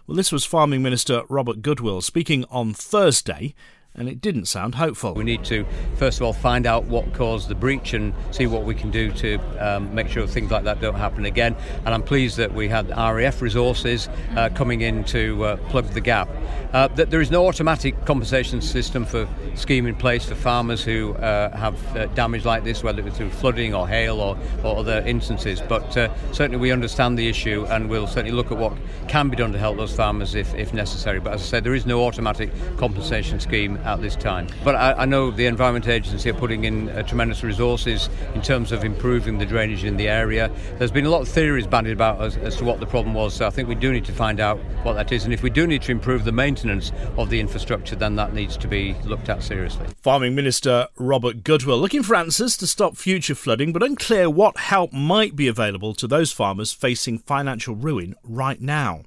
Well, 0.06 0.16
this 0.16 0.30
was 0.30 0.44
Farming 0.44 0.80
Minister 0.80 1.22
Robert 1.28 1.60
Goodwill 1.60 2.02
speaking 2.02 2.44
on 2.50 2.72
Thursday 2.72 3.52
and 3.94 4.08
it 4.08 4.22
didn't 4.22 4.46
sound 4.46 4.74
hopeful. 4.74 5.12
We 5.12 5.24
need 5.24 5.44
to, 5.44 5.66
first 5.96 6.18
of 6.18 6.24
all, 6.24 6.32
find 6.32 6.66
out 6.66 6.84
what 6.84 7.12
caused 7.12 7.48
the 7.48 7.54
breach 7.54 7.92
and 7.92 8.14
see 8.30 8.46
what 8.46 8.64
we 8.64 8.74
can 8.74 8.90
do 8.90 9.12
to 9.12 9.38
um, 9.58 9.94
make 9.94 10.08
sure 10.08 10.26
things 10.26 10.50
like 10.50 10.64
that 10.64 10.80
don't 10.80 10.94
happen 10.94 11.26
again. 11.26 11.54
And 11.84 11.94
I'm 11.94 12.02
pleased 12.02 12.38
that 12.38 12.54
we 12.54 12.68
had 12.68 12.88
RAF 12.88 13.42
resources 13.42 14.08
uh, 14.34 14.48
coming 14.54 14.80
in 14.80 15.04
to 15.04 15.44
uh, 15.44 15.56
plug 15.68 15.84
the 15.88 16.00
gap. 16.00 16.28
Uh, 16.72 16.88
that 16.88 17.10
there 17.10 17.20
is 17.20 17.30
no 17.30 17.46
automatic 17.46 18.06
compensation 18.06 18.62
system 18.62 19.04
for 19.04 19.28
scheme 19.56 19.86
in 19.86 19.94
place 19.94 20.24
for 20.24 20.34
farmers 20.34 20.82
who 20.82 21.12
uh, 21.16 21.54
have 21.54 21.96
uh, 21.96 22.06
damage 22.06 22.46
like 22.46 22.64
this, 22.64 22.82
whether 22.82 23.06
it's 23.06 23.18
through 23.18 23.28
flooding 23.28 23.74
or 23.74 23.86
hail 23.86 24.20
or, 24.20 24.38
or 24.64 24.78
other 24.78 25.02
instances. 25.04 25.60
But 25.60 25.94
uh, 25.98 26.08
certainly 26.32 26.56
we 26.56 26.72
understand 26.72 27.18
the 27.18 27.28
issue 27.28 27.66
and 27.68 27.90
we'll 27.90 28.06
certainly 28.06 28.32
look 28.32 28.50
at 28.50 28.56
what 28.56 28.72
can 29.08 29.28
be 29.28 29.36
done 29.36 29.52
to 29.52 29.58
help 29.58 29.76
those 29.76 29.94
farmers 29.94 30.34
if, 30.34 30.54
if 30.54 30.72
necessary. 30.72 31.20
But 31.20 31.34
as 31.34 31.42
I 31.42 31.44
said, 31.44 31.64
there 31.64 31.74
is 31.74 31.84
no 31.84 32.06
automatic 32.06 32.50
compensation 32.78 33.38
scheme 33.38 33.78
at 33.84 34.00
this 34.00 34.16
time. 34.16 34.46
But 34.64 34.74
I, 34.74 34.92
I 34.92 35.04
know 35.04 35.30
the 35.30 35.46
Environment 35.46 35.88
Agency 35.88 36.30
are 36.30 36.34
putting 36.34 36.64
in 36.64 36.88
uh, 36.88 37.02
tremendous 37.02 37.42
resources 37.42 38.08
in 38.34 38.42
terms 38.42 38.72
of 38.72 38.84
improving 38.84 39.38
the 39.38 39.46
drainage 39.46 39.84
in 39.84 39.96
the 39.96 40.08
area. 40.08 40.50
There's 40.78 40.90
been 40.90 41.06
a 41.06 41.10
lot 41.10 41.22
of 41.22 41.28
theories 41.28 41.66
bandied 41.66 41.92
about 41.92 42.20
as, 42.20 42.36
as 42.38 42.56
to 42.56 42.64
what 42.64 42.80
the 42.80 42.86
problem 42.86 43.14
was, 43.14 43.34
so 43.34 43.46
I 43.46 43.50
think 43.50 43.68
we 43.68 43.74
do 43.74 43.92
need 43.92 44.04
to 44.06 44.12
find 44.12 44.40
out 44.40 44.58
what 44.82 44.94
that 44.94 45.12
is. 45.12 45.24
And 45.24 45.32
if 45.32 45.42
we 45.42 45.50
do 45.50 45.66
need 45.66 45.82
to 45.82 45.92
improve 45.92 46.24
the 46.24 46.32
maintenance 46.32 46.92
of 47.16 47.30
the 47.30 47.40
infrastructure, 47.40 47.96
then 47.96 48.16
that 48.16 48.34
needs 48.34 48.56
to 48.58 48.68
be 48.68 48.94
looked 49.04 49.28
at 49.28 49.42
seriously. 49.42 49.86
Farming 50.02 50.34
Minister 50.34 50.88
Robert 50.96 51.44
Goodwill 51.44 51.78
looking 51.78 52.02
for 52.02 52.14
answers 52.14 52.56
to 52.58 52.66
stop 52.66 52.96
future 52.96 53.34
flooding, 53.34 53.72
but 53.72 53.82
unclear 53.82 54.28
what 54.28 54.56
help 54.56 54.92
might 54.92 55.36
be 55.36 55.48
available 55.48 55.94
to 55.94 56.06
those 56.06 56.32
farmers 56.32 56.72
facing 56.72 57.18
financial 57.18 57.74
ruin 57.74 58.14
right 58.24 58.60
now. 58.60 59.02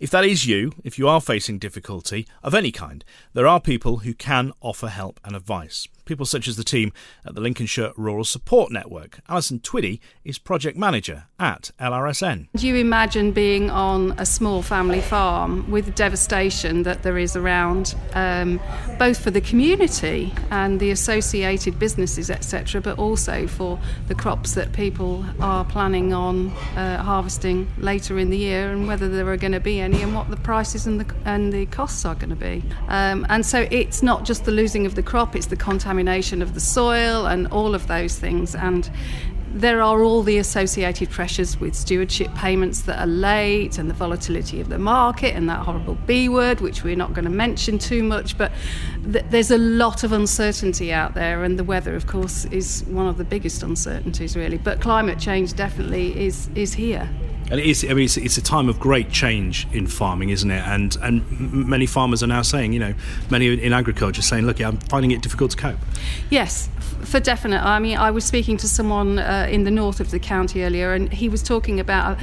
If 0.00 0.10
that 0.10 0.24
is 0.24 0.46
you, 0.46 0.72
if 0.84 0.98
you 0.98 1.08
are 1.08 1.20
facing 1.20 1.58
difficulty 1.58 2.26
of 2.42 2.54
any 2.54 2.72
kind, 2.72 3.04
there 3.34 3.46
are 3.46 3.60
people 3.60 3.98
who 3.98 4.14
can 4.14 4.52
offer 4.60 4.88
help 4.88 5.20
and 5.24 5.34
advice. 5.34 5.88
People 6.08 6.26
such 6.26 6.48
as 6.48 6.56
the 6.56 6.64
team 6.64 6.90
at 7.24 7.34
the 7.34 7.40
Lincolnshire 7.40 7.92
Rural 7.96 8.24
Support 8.24 8.72
Network. 8.72 9.20
Alison 9.28 9.60
Twiddy 9.60 10.00
is 10.24 10.38
project 10.38 10.76
manager 10.76 11.26
at 11.38 11.70
LRSN. 11.78 12.48
Do 12.56 12.66
you 12.66 12.76
imagine 12.76 13.30
being 13.30 13.70
on 13.70 14.14
a 14.18 14.24
small 14.24 14.62
family 14.62 15.02
farm 15.02 15.70
with 15.70 15.84
the 15.84 15.90
devastation 15.92 16.82
that 16.84 17.02
there 17.02 17.18
is 17.18 17.36
around, 17.36 17.94
um, 18.14 18.58
both 18.98 19.20
for 19.20 19.30
the 19.30 19.42
community 19.42 20.32
and 20.50 20.80
the 20.80 20.90
associated 20.90 21.78
businesses, 21.78 22.30
etc., 22.30 22.80
but 22.80 22.98
also 22.98 23.46
for 23.46 23.78
the 24.06 24.14
crops 24.14 24.54
that 24.54 24.72
people 24.72 25.24
are 25.40 25.64
planning 25.66 26.14
on 26.14 26.48
uh, 26.74 27.02
harvesting 27.02 27.68
later 27.76 28.18
in 28.18 28.30
the 28.30 28.38
year 28.38 28.72
and 28.72 28.88
whether 28.88 29.08
there 29.10 29.28
are 29.28 29.36
going 29.36 29.52
to 29.52 29.60
be 29.60 29.78
any 29.78 30.00
and 30.00 30.14
what 30.14 30.30
the 30.30 30.36
prices 30.38 30.86
and 30.86 31.00
the, 31.00 31.14
and 31.26 31.52
the 31.52 31.66
costs 31.66 32.06
are 32.06 32.14
going 32.14 32.30
to 32.30 32.36
be. 32.36 32.64
Um, 32.88 33.26
and 33.28 33.44
so 33.44 33.68
it's 33.70 34.02
not 34.02 34.24
just 34.24 34.46
the 34.46 34.52
losing 34.52 34.86
of 34.86 34.94
the 34.94 35.02
crop, 35.02 35.36
it's 35.36 35.48
the 35.48 35.56
contamination 35.56 35.97
of 36.42 36.54
the 36.54 36.60
soil 36.60 37.26
and 37.26 37.46
all 37.48 37.74
of 37.74 37.86
those 37.86 38.18
things. 38.18 38.54
And 38.54 38.90
there 39.52 39.82
are 39.82 40.02
all 40.02 40.22
the 40.22 40.38
associated 40.38 41.10
pressures 41.10 41.58
with 41.58 41.74
stewardship 41.74 42.32
payments 42.34 42.82
that 42.82 42.98
are 42.98 43.06
late 43.06 43.78
and 43.78 43.88
the 43.88 43.94
volatility 43.94 44.60
of 44.60 44.68
the 44.68 44.78
market 44.78 45.34
and 45.34 45.48
that 45.48 45.60
horrible 45.60 45.96
B 46.06 46.28
word, 46.28 46.60
which 46.60 46.84
we're 46.84 46.96
not 46.96 47.14
going 47.14 47.24
to 47.24 47.30
mention 47.30 47.78
too 47.78 48.02
much. 48.02 48.36
But 48.36 48.52
th- 49.10 49.24
there's 49.30 49.50
a 49.50 49.58
lot 49.58 50.04
of 50.04 50.12
uncertainty 50.12 50.92
out 50.92 51.14
there, 51.14 51.44
and 51.44 51.58
the 51.58 51.64
weather, 51.64 51.94
of 51.94 52.06
course, 52.06 52.44
is 52.46 52.84
one 52.88 53.06
of 53.06 53.18
the 53.18 53.24
biggest 53.24 53.62
uncertainties, 53.62 54.36
really. 54.36 54.58
But 54.58 54.80
climate 54.80 55.18
change 55.18 55.54
definitely 55.54 56.26
is, 56.26 56.48
is 56.54 56.74
here. 56.74 57.08
And 57.50 57.58
it 57.58 57.66
is, 57.66 57.82
I 57.84 57.88
mean, 57.88 58.04
it's, 58.04 58.18
it's, 58.18 58.36
a 58.36 58.42
time 58.42 58.68
of 58.68 58.78
great 58.78 59.10
change 59.10 59.66
in 59.72 59.86
farming, 59.86 60.28
isn't 60.28 60.50
it? 60.50 60.62
And 60.66 60.96
and 61.02 61.66
many 61.66 61.86
farmers 61.86 62.22
are 62.22 62.26
now 62.26 62.42
saying, 62.42 62.74
you 62.74 62.78
know, 62.78 62.94
many 63.30 63.46
in 63.46 63.72
agriculture 63.72 64.20
saying, 64.20 64.44
look, 64.44 64.60
I'm 64.60 64.76
finding 64.76 65.12
it 65.12 65.22
difficult 65.22 65.52
to 65.52 65.56
cope. 65.56 65.78
Yes, 66.28 66.68
for 67.04 67.20
definite. 67.20 67.64
I 67.64 67.78
mean, 67.78 67.96
I 67.96 68.10
was 68.10 68.24
speaking 68.24 68.58
to 68.58 68.68
someone 68.68 69.18
uh, 69.18 69.37
Uh, 69.38 69.46
in 69.46 69.62
the 69.62 69.70
north 69.70 70.00
of 70.00 70.10
the 70.10 70.18
county 70.18 70.64
earlier, 70.64 70.94
and 70.94 71.12
he 71.12 71.28
was 71.28 71.42
talking 71.42 71.78
about 71.78 72.18
uh, 72.18 72.20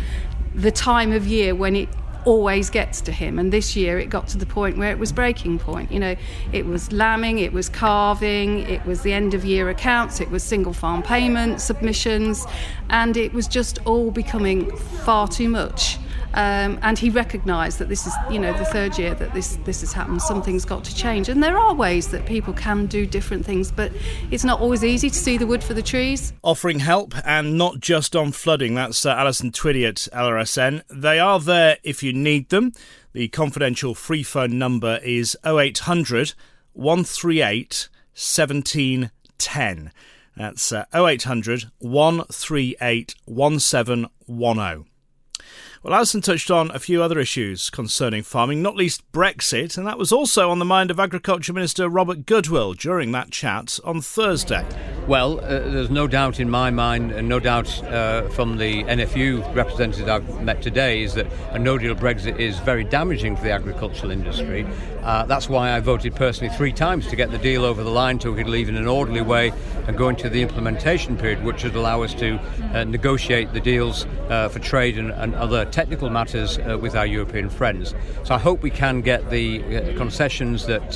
the 0.54 0.72
time 0.72 1.14
of 1.14 1.26
year 1.26 1.56
when 1.56 1.74
it 1.74 1.88
always 2.26 2.70
gets 2.70 3.00
to 3.00 3.12
him. 3.12 3.40
And 3.40 3.54
this 3.54 3.76
year 3.76 3.98
it 4.00 4.10
got 4.10 4.28
to 4.30 4.38
the 4.38 4.46
point 4.46 4.78
where 4.78 4.92
it 4.92 5.00
was 5.00 5.14
breaking 5.14 5.60
point. 5.60 5.92
You 5.92 6.00
know, 6.00 6.16
it 6.52 6.66
was 6.66 6.92
lambing, 6.92 7.40
it 7.40 7.54
was 7.54 7.70
calving, 7.70 8.60
it 8.62 8.86
was 8.86 9.02
the 9.02 9.14
end 9.14 9.34
of 9.34 9.46
year 9.46 9.70
accounts, 9.70 10.20
it 10.20 10.30
was 10.30 10.44
single 10.44 10.74
farm 10.74 11.04
payment 11.04 11.62
submissions, 11.62 12.46
and 12.90 13.16
it 13.16 13.32
was 13.32 13.48
just 13.48 13.80
all 13.86 14.12
becoming 14.12 14.76
far 14.76 15.28
too 15.28 15.48
much. 15.48 15.98
Um, 16.36 16.80
and 16.82 17.00
he 17.00 17.10
recognised 17.10 17.80
that 17.80 17.88
this 17.88 18.06
is, 18.06 18.14
you 18.30 18.40
know, 18.40 18.52
the 18.58 18.66
third 18.66 18.98
year 18.98 19.16
that 19.16 19.34
this 19.34 19.58
this 19.64 19.80
has 19.80 19.94
happened. 19.94 20.22
Something's 20.22 20.66
got 20.66 20.84
to 20.84 20.94
change, 20.94 21.30
and 21.30 21.42
there 21.42 21.58
are 21.58 21.74
ways 21.74 22.10
that 22.10 22.26
people 22.26 22.54
can 22.54 22.88
do 22.88 23.06
different 23.06 23.46
things, 23.46 23.72
but 23.72 23.92
it's 24.32 24.44
not 24.44 24.60
always 24.60 24.84
easy 24.84 25.10
to 25.10 25.16
see 25.16 25.38
the 25.38 25.48
wood 25.48 25.64
for 25.64 25.74
the 25.74 25.82
trees. 25.82 26.34
Offering 26.44 26.80
help 26.80 27.14
and 27.26 27.58
not 27.58 27.80
just 27.80 28.16
on 28.18 28.34
flooding. 28.34 28.76
That's 28.76 29.06
uh, 29.06 29.12
Alison 29.12 29.52
Twiddy 29.52 29.88
at 29.88 29.96
LRSN. 30.14 30.84
They 30.90 31.20
are 31.20 31.40
there 31.40 31.78
if 31.84 32.04
you 32.04 32.12
need 32.12 32.50
them. 32.50 32.74
The 33.14 33.30
confidential 33.30 33.96
free 33.96 34.24
phone 34.24 34.60
number 34.60 34.98
is 34.98 35.38
0800 35.46 36.34
138 36.74 37.88
1710. 38.14 39.92
That's 40.36 40.72
uh, 40.74 40.84
0800 40.94 41.72
138 41.80 43.16
1710. 43.24 44.86
Well, 45.86 45.94
Alison 45.94 46.22
touched 46.22 46.50
on 46.50 46.72
a 46.72 46.80
few 46.80 47.04
other 47.04 47.20
issues 47.20 47.70
concerning 47.70 48.24
farming, 48.24 48.64
not 48.64 48.76
least 48.76 49.04
Brexit, 49.12 49.78
and 49.78 49.86
that 49.86 50.00
was 50.00 50.12
also 50.12 50.50
on 50.50 50.58
the 50.58 50.66
mind 50.66 50.90
of 50.90 51.00
Agriculture 51.00 51.54
Minister 51.54 51.88
Robert 51.88 52.26
Goodwill 52.26 52.74
during 52.74 53.12
that 53.12 53.30
chat 53.30 53.80
on 53.84 54.02
Thursday. 54.02 54.66
Well, 55.06 55.40
uh, 55.42 55.60
there's 55.60 55.92
no 55.92 56.08
doubt 56.08 56.40
in 56.40 56.50
my 56.50 56.72
mind, 56.72 57.12
and 57.12 57.30
no 57.30 57.40
doubt 57.40 57.84
uh, 57.84 58.28
from 58.30 58.58
the 58.58 58.84
NFU 58.86 59.54
representatives 59.54 60.10
I've 60.10 60.42
met 60.42 60.64
today, 60.64 61.04
is 61.04 61.14
that 61.14 61.28
a 61.52 61.60
no 61.60 61.78
deal 61.78 61.94
Brexit 61.94 62.40
is 62.40 62.58
very 62.58 62.84
damaging 62.84 63.36
for 63.36 63.44
the 63.44 63.52
agricultural 63.52 64.10
industry. 64.10 64.66
Uh, 65.06 65.24
that's 65.24 65.48
why 65.48 65.72
I 65.72 65.80
voted 65.82 66.16
personally 66.16 66.52
three 66.56 66.74
times 66.74 67.06
to 67.08 67.16
get 67.16 67.30
the 67.30 67.38
deal 67.38 67.64
over 67.64 67.84
the 67.84 67.92
line 67.92 68.20
so 68.20 68.32
we 68.32 68.38
could 68.38 68.50
leave 68.50 68.70
in 68.70 68.76
an 68.76 68.88
orderly 68.88 69.22
way 69.22 69.54
and 69.88 69.96
go 69.96 70.10
into 70.10 70.30
the 70.30 70.42
implementation 70.42 71.16
period, 71.16 71.44
which 71.44 71.64
would 71.64 71.76
allow 71.76 72.02
us 72.02 72.16
to 72.16 72.40
uh, 72.74 72.84
negotiate 72.86 73.54
the 73.54 73.60
deals 73.60 74.06
uh, 74.30 74.50
for 74.50 74.58
trade 74.58 74.98
and, 74.98 75.12
and, 75.12 75.36
other 75.36 75.66
technical 75.66 76.10
matters 76.10 76.58
uh, 76.58 76.78
with 76.82 76.96
our 76.96 77.06
European 77.06 77.50
friends. 77.50 77.94
So 78.24 78.34
I 78.34 78.40
hope 78.40 78.64
we 78.64 78.72
can 78.72 79.02
get 79.02 79.30
the 79.30 79.94
concessions 79.96 80.66
that 80.66 80.92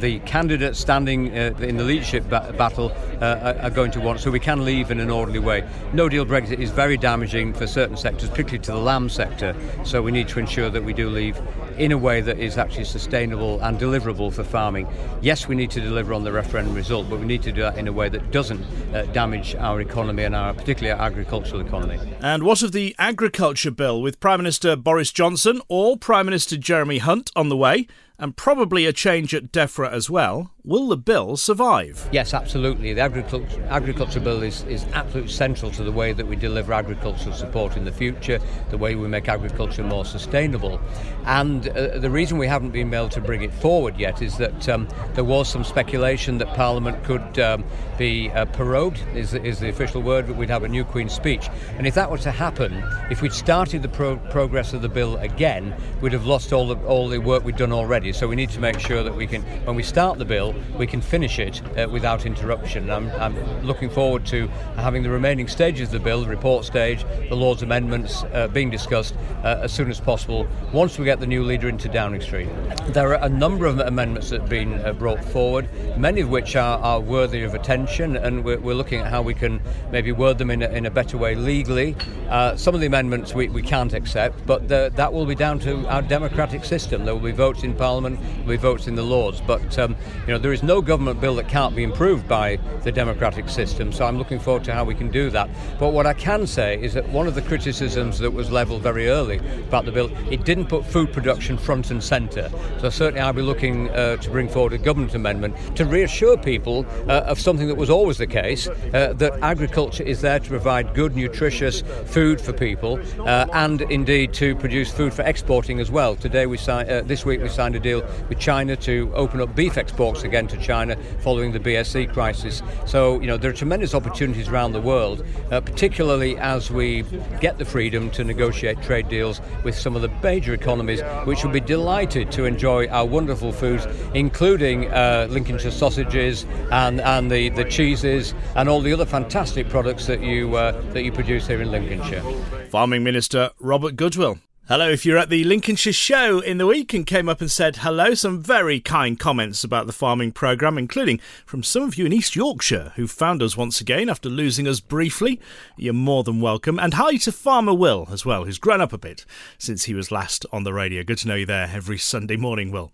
the 0.00 0.20
candidates 0.26 0.78
standing 0.78 1.28
in 1.28 1.76
the 1.78 1.84
leadership 1.84 2.28
ba- 2.28 2.54
battle 2.58 2.92
are 3.22 3.70
going 3.70 3.92
to 3.92 4.00
want 4.00 4.20
so 4.20 4.30
we 4.30 4.40
can 4.40 4.66
leave 4.66 4.90
in 4.90 5.00
an 5.00 5.08
orderly 5.08 5.38
way. 5.38 5.66
No 5.94 6.10
deal 6.10 6.26
Brexit 6.26 6.58
is 6.58 6.70
very 6.70 6.98
damaging 6.98 7.54
for 7.54 7.66
certain 7.66 7.96
sectors, 7.96 8.28
particularly 8.28 8.58
to 8.64 8.72
the 8.72 8.78
lamb 8.78 9.08
sector, 9.08 9.56
so 9.84 10.02
we 10.02 10.12
need 10.12 10.28
to 10.28 10.40
ensure 10.40 10.68
that 10.68 10.84
we 10.84 10.92
do 10.92 11.08
leave 11.08 11.40
in 11.78 11.92
a 11.92 11.98
way 11.98 12.20
that 12.20 12.38
is 12.38 12.58
actually 12.58 12.84
sustainable 13.14 13.60
and 13.60 13.78
deliverable 13.78 14.32
for 14.32 14.42
farming. 14.42 14.88
Yes, 15.22 15.46
we 15.46 15.54
need 15.54 15.70
to 15.70 15.80
deliver 15.80 16.12
on 16.12 16.24
the 16.24 16.32
referendum 16.32 16.74
result, 16.74 17.08
but 17.08 17.20
we 17.20 17.26
need 17.26 17.44
to 17.44 17.52
do 17.52 17.60
that 17.60 17.78
in 17.78 17.86
a 17.86 17.92
way 17.92 18.08
that 18.08 18.32
doesn't 18.32 18.60
uh, 18.92 19.04
damage 19.12 19.54
our 19.54 19.80
economy 19.80 20.24
and 20.24 20.34
our 20.34 20.52
particularly 20.52 20.90
our 20.90 21.06
agricultural 21.06 21.60
economy. 21.60 22.00
And 22.20 22.42
what 22.42 22.62
of 22.62 22.72
the 22.72 22.92
agriculture 22.98 23.70
bill 23.70 24.02
with 24.02 24.18
Prime 24.18 24.40
Minister 24.40 24.74
Boris 24.74 25.12
Johnson 25.12 25.60
or 25.68 25.96
Prime 25.96 26.26
Minister 26.26 26.56
Jeremy 26.56 26.98
Hunt 26.98 27.30
on 27.36 27.50
the 27.50 27.56
way? 27.56 27.86
And 28.18 28.36
probably 28.36 28.86
a 28.86 28.92
change 28.92 29.34
at 29.34 29.50
DEFRA 29.50 29.90
as 29.90 30.08
well. 30.08 30.50
Will 30.66 30.88
the 30.88 30.96
bill 30.96 31.36
survive? 31.36 32.08
Yes, 32.10 32.32
absolutely. 32.32 32.94
The 32.94 33.02
agriculture, 33.02 33.62
agriculture 33.68 34.20
bill 34.20 34.42
is, 34.42 34.62
is 34.62 34.86
absolutely 34.94 35.30
central 35.30 35.70
to 35.72 35.82
the 35.82 35.92
way 35.92 36.14
that 36.14 36.26
we 36.26 36.36
deliver 36.36 36.72
agricultural 36.72 37.34
support 37.34 37.76
in 37.76 37.84
the 37.84 37.92
future, 37.92 38.40
the 38.70 38.78
way 38.78 38.94
we 38.94 39.06
make 39.06 39.28
agriculture 39.28 39.82
more 39.82 40.06
sustainable. 40.06 40.80
And 41.26 41.68
uh, 41.68 41.98
the 41.98 42.08
reason 42.08 42.38
we 42.38 42.46
haven't 42.46 42.70
been 42.70 42.94
able 42.94 43.10
to 43.10 43.20
bring 43.20 43.42
it 43.42 43.52
forward 43.52 43.98
yet 43.98 44.22
is 44.22 44.38
that 44.38 44.66
um, 44.70 44.88
there 45.12 45.24
was 45.24 45.50
some 45.50 45.64
speculation 45.64 46.38
that 46.38 46.48
Parliament 46.54 47.04
could 47.04 47.38
um, 47.40 47.62
be 47.98 48.30
uh, 48.30 48.46
prorogued, 48.46 49.00
is, 49.14 49.34
is 49.34 49.60
the 49.60 49.68
official 49.68 50.00
word, 50.00 50.26
but 50.26 50.36
we'd 50.36 50.48
have 50.48 50.62
a 50.64 50.68
new 50.68 50.84
Queen's 50.84 51.12
speech. 51.12 51.50
And 51.76 51.86
if 51.86 51.94
that 51.94 52.10
were 52.10 52.18
to 52.18 52.30
happen, 52.30 52.82
if 53.10 53.20
we'd 53.20 53.34
started 53.34 53.82
the 53.82 53.88
pro- 53.88 54.16
progress 54.16 54.72
of 54.72 54.80
the 54.80 54.88
bill 54.88 55.18
again, 55.18 55.74
we'd 56.00 56.14
have 56.14 56.24
lost 56.24 56.54
all 56.54 56.68
the, 56.68 56.76
all 56.86 57.06
the 57.06 57.18
work 57.18 57.44
we'd 57.44 57.56
done 57.56 57.72
already. 57.72 58.13
So 58.14 58.28
we 58.28 58.36
need 58.36 58.50
to 58.50 58.60
make 58.60 58.78
sure 58.78 59.02
that 59.02 59.12
we 59.12 59.26
can, 59.26 59.42
when 59.64 59.74
we 59.74 59.82
start 59.82 60.18
the 60.18 60.24
bill, 60.24 60.54
we 60.78 60.86
can 60.86 61.00
finish 61.00 61.40
it 61.40 61.60
uh, 61.76 61.88
without 61.88 62.26
interruption. 62.26 62.88
I'm, 62.88 63.10
I'm, 63.20 63.34
looking 63.64 63.90
forward 63.90 64.24
to 64.26 64.46
having 64.76 65.02
the 65.02 65.10
remaining 65.10 65.48
stages 65.48 65.88
of 65.88 65.92
the 65.94 65.98
bill, 65.98 66.22
the 66.22 66.28
report 66.28 66.64
stage, 66.64 67.04
the 67.28 67.34
Lord's 67.34 67.62
amendments 67.62 68.22
uh, 68.32 68.46
being 68.52 68.70
discussed 68.70 69.16
uh, 69.42 69.58
as 69.62 69.72
soon 69.72 69.90
as 69.90 69.98
possible 69.98 70.46
once 70.72 70.96
we 70.96 71.04
get 71.04 71.18
the 71.18 71.26
new 71.26 71.42
leader 71.42 71.68
into 71.68 71.88
Downing 71.88 72.20
Street. 72.20 72.48
There 72.88 73.14
are 73.14 73.24
a 73.24 73.28
number 73.28 73.66
of 73.66 73.80
amendments 73.80 74.30
that 74.30 74.42
have 74.42 74.50
been 74.50 74.74
uh, 74.84 74.92
brought 74.92 75.24
forward, 75.24 75.68
many 75.98 76.20
of 76.20 76.28
which 76.28 76.54
are, 76.54 76.78
are 76.78 77.00
worthy 77.00 77.42
of 77.42 77.54
attention, 77.54 78.16
and 78.16 78.44
we're, 78.44 78.60
we're, 78.60 78.74
looking 78.74 79.00
at 79.00 79.10
how 79.10 79.22
we 79.22 79.34
can 79.34 79.60
maybe 79.90 80.12
word 80.12 80.38
them 80.38 80.50
in 80.50 80.62
a, 80.62 80.68
in 80.68 80.86
a 80.86 80.90
better 80.90 81.16
way 81.16 81.34
legally. 81.34 81.96
Uh, 82.28 82.54
some 82.54 82.74
of 82.74 82.80
the 82.80 82.86
amendments 82.86 83.34
we, 83.34 83.48
we 83.48 83.62
can't 83.62 83.92
accept, 83.92 84.44
but 84.46 84.68
the, 84.68 84.92
that 84.94 85.12
will 85.12 85.26
be 85.26 85.34
down 85.34 85.58
to 85.58 85.86
our 85.88 86.02
democratic 86.02 86.64
system. 86.64 87.04
There 87.04 87.14
will 87.14 87.22
be 87.22 87.32
votes 87.32 87.64
in 87.64 87.74
Parliament 87.74 87.93
Parliament, 87.94 88.18
we 88.44 88.56
vote 88.56 88.88
in 88.88 88.96
the 88.96 89.02
Lords. 89.02 89.40
But 89.40 89.78
um, 89.78 89.94
you 90.26 90.32
know, 90.32 90.38
there 90.38 90.52
is 90.52 90.64
no 90.64 90.82
government 90.82 91.20
bill 91.20 91.36
that 91.36 91.46
can't 91.46 91.76
be 91.76 91.84
improved 91.84 92.26
by 92.26 92.56
the 92.82 92.90
democratic 92.90 93.48
system. 93.48 93.92
So 93.92 94.04
I'm 94.04 94.18
looking 94.18 94.40
forward 94.40 94.64
to 94.64 94.74
how 94.74 94.82
we 94.82 94.96
can 94.96 95.12
do 95.12 95.30
that. 95.30 95.48
But 95.78 95.90
what 95.90 96.04
I 96.04 96.12
can 96.12 96.44
say 96.44 96.82
is 96.82 96.94
that 96.94 97.08
one 97.10 97.28
of 97.28 97.36
the 97.36 97.42
criticisms 97.42 98.18
that 98.18 98.32
was 98.32 98.50
levelled 98.50 98.82
very 98.82 99.08
early 99.08 99.38
about 99.68 99.84
the 99.84 99.92
bill, 99.92 100.10
it 100.28 100.44
didn't 100.44 100.66
put 100.66 100.84
food 100.84 101.12
production 101.12 101.56
front 101.56 101.92
and 101.92 102.02
centre. 102.02 102.50
So 102.80 102.90
certainly 102.90 103.20
I'll 103.20 103.32
be 103.32 103.42
looking 103.42 103.90
uh, 103.90 104.16
to 104.16 104.30
bring 104.30 104.48
forward 104.48 104.72
a 104.72 104.78
government 104.78 105.14
amendment 105.14 105.54
to 105.76 105.84
reassure 105.84 106.36
people 106.36 106.84
uh, 107.08 107.30
of 107.30 107.38
something 107.38 107.68
that 107.68 107.76
was 107.76 107.90
always 107.90 108.18
the 108.18 108.26
case, 108.26 108.66
uh, 108.66 109.12
that 109.16 109.38
agriculture 109.40 110.02
is 110.02 110.20
there 110.20 110.40
to 110.40 110.48
provide 110.48 110.94
good, 110.94 111.14
nutritious 111.14 111.82
food 112.06 112.40
for 112.40 112.52
people, 112.52 112.98
uh, 113.20 113.46
and 113.52 113.82
indeed 113.82 114.32
to 114.34 114.56
produce 114.56 114.90
food 114.90 115.14
for 115.14 115.22
exporting 115.22 115.78
as 115.78 115.92
well. 115.92 116.16
Today 116.16 116.46
we 116.46 116.56
si- 116.56 116.72
uh, 116.72 117.02
this 117.02 117.24
week 117.24 117.40
we 117.40 117.48
signed 117.48 117.76
a 117.76 117.80
deal 117.84 118.02
with 118.28 118.40
China 118.40 118.74
to 118.74 119.12
open 119.14 119.40
up 119.40 119.54
beef 119.54 119.76
exports 119.78 120.24
again 120.24 120.48
to 120.48 120.56
China 120.56 120.96
following 121.20 121.52
the 121.52 121.60
BSE 121.60 122.12
crisis. 122.12 122.62
So, 122.86 123.20
you 123.20 123.28
know, 123.28 123.36
there 123.36 123.50
are 123.50 123.54
tremendous 123.54 123.94
opportunities 123.94 124.48
around 124.48 124.72
the 124.72 124.80
world, 124.80 125.24
uh, 125.52 125.60
particularly 125.60 126.36
as 126.38 126.70
we 126.70 127.04
get 127.40 127.58
the 127.58 127.64
freedom 127.64 128.10
to 128.12 128.24
negotiate 128.24 128.82
trade 128.82 129.08
deals 129.08 129.40
with 129.62 129.76
some 129.78 129.94
of 129.94 130.02
the 130.02 130.08
major 130.22 130.54
economies, 130.54 131.02
which 131.24 131.44
will 131.44 131.52
be 131.52 131.60
delighted 131.60 132.32
to 132.32 132.44
enjoy 132.44 132.88
our 132.88 133.06
wonderful 133.06 133.52
foods, 133.52 133.86
including 134.14 134.90
uh, 134.90 135.28
Lincolnshire 135.30 135.70
sausages 135.70 136.46
and, 136.72 137.00
and 137.02 137.30
the, 137.30 137.50
the 137.50 137.64
cheeses 137.64 138.34
and 138.56 138.68
all 138.68 138.80
the 138.80 138.92
other 138.92 139.06
fantastic 139.06 139.68
products 139.68 140.06
that 140.06 140.20
you, 140.20 140.56
uh, 140.56 140.72
that 140.92 141.04
you 141.04 141.12
produce 141.12 141.46
here 141.46 141.60
in 141.60 141.70
Lincolnshire. 141.70 142.22
Farming 142.70 143.04
Minister 143.04 143.50
Robert 143.60 143.96
Goodwill. 143.96 144.38
Hello, 144.66 144.88
if 144.88 145.04
you're 145.04 145.18
at 145.18 145.28
the 145.28 145.44
Lincolnshire 145.44 145.92
show 145.92 146.40
in 146.40 146.56
the 146.56 146.66
week 146.66 146.94
and 146.94 147.06
came 147.06 147.28
up 147.28 147.42
and 147.42 147.50
said 147.50 147.76
hello, 147.76 148.14
some 148.14 148.42
very 148.42 148.80
kind 148.80 149.20
comments 149.20 149.62
about 149.62 149.86
the 149.86 149.92
farming 149.92 150.32
programme, 150.32 150.78
including 150.78 151.20
from 151.44 151.62
some 151.62 151.82
of 151.82 151.98
you 151.98 152.06
in 152.06 152.14
East 152.14 152.34
Yorkshire 152.34 152.94
who 152.96 153.06
found 153.06 153.42
us 153.42 153.58
once 153.58 153.82
again 153.82 154.08
after 154.08 154.30
losing 154.30 154.66
us 154.66 154.80
briefly. 154.80 155.38
You're 155.76 155.92
more 155.92 156.24
than 156.24 156.40
welcome. 156.40 156.78
And 156.78 156.94
hi 156.94 157.18
to 157.18 157.30
Farmer 157.30 157.74
Will 157.74 158.08
as 158.10 158.24
well, 158.24 158.46
who's 158.46 158.56
grown 158.56 158.80
up 158.80 158.94
a 158.94 158.98
bit 158.98 159.26
since 159.58 159.84
he 159.84 159.92
was 159.92 160.10
last 160.10 160.46
on 160.50 160.64
the 160.64 160.72
radio. 160.72 161.02
Good 161.02 161.18
to 161.18 161.28
know 161.28 161.34
you 161.34 161.44
there 161.44 161.68
every 161.70 161.98
Sunday 161.98 162.36
morning, 162.36 162.70
Will. 162.70 162.90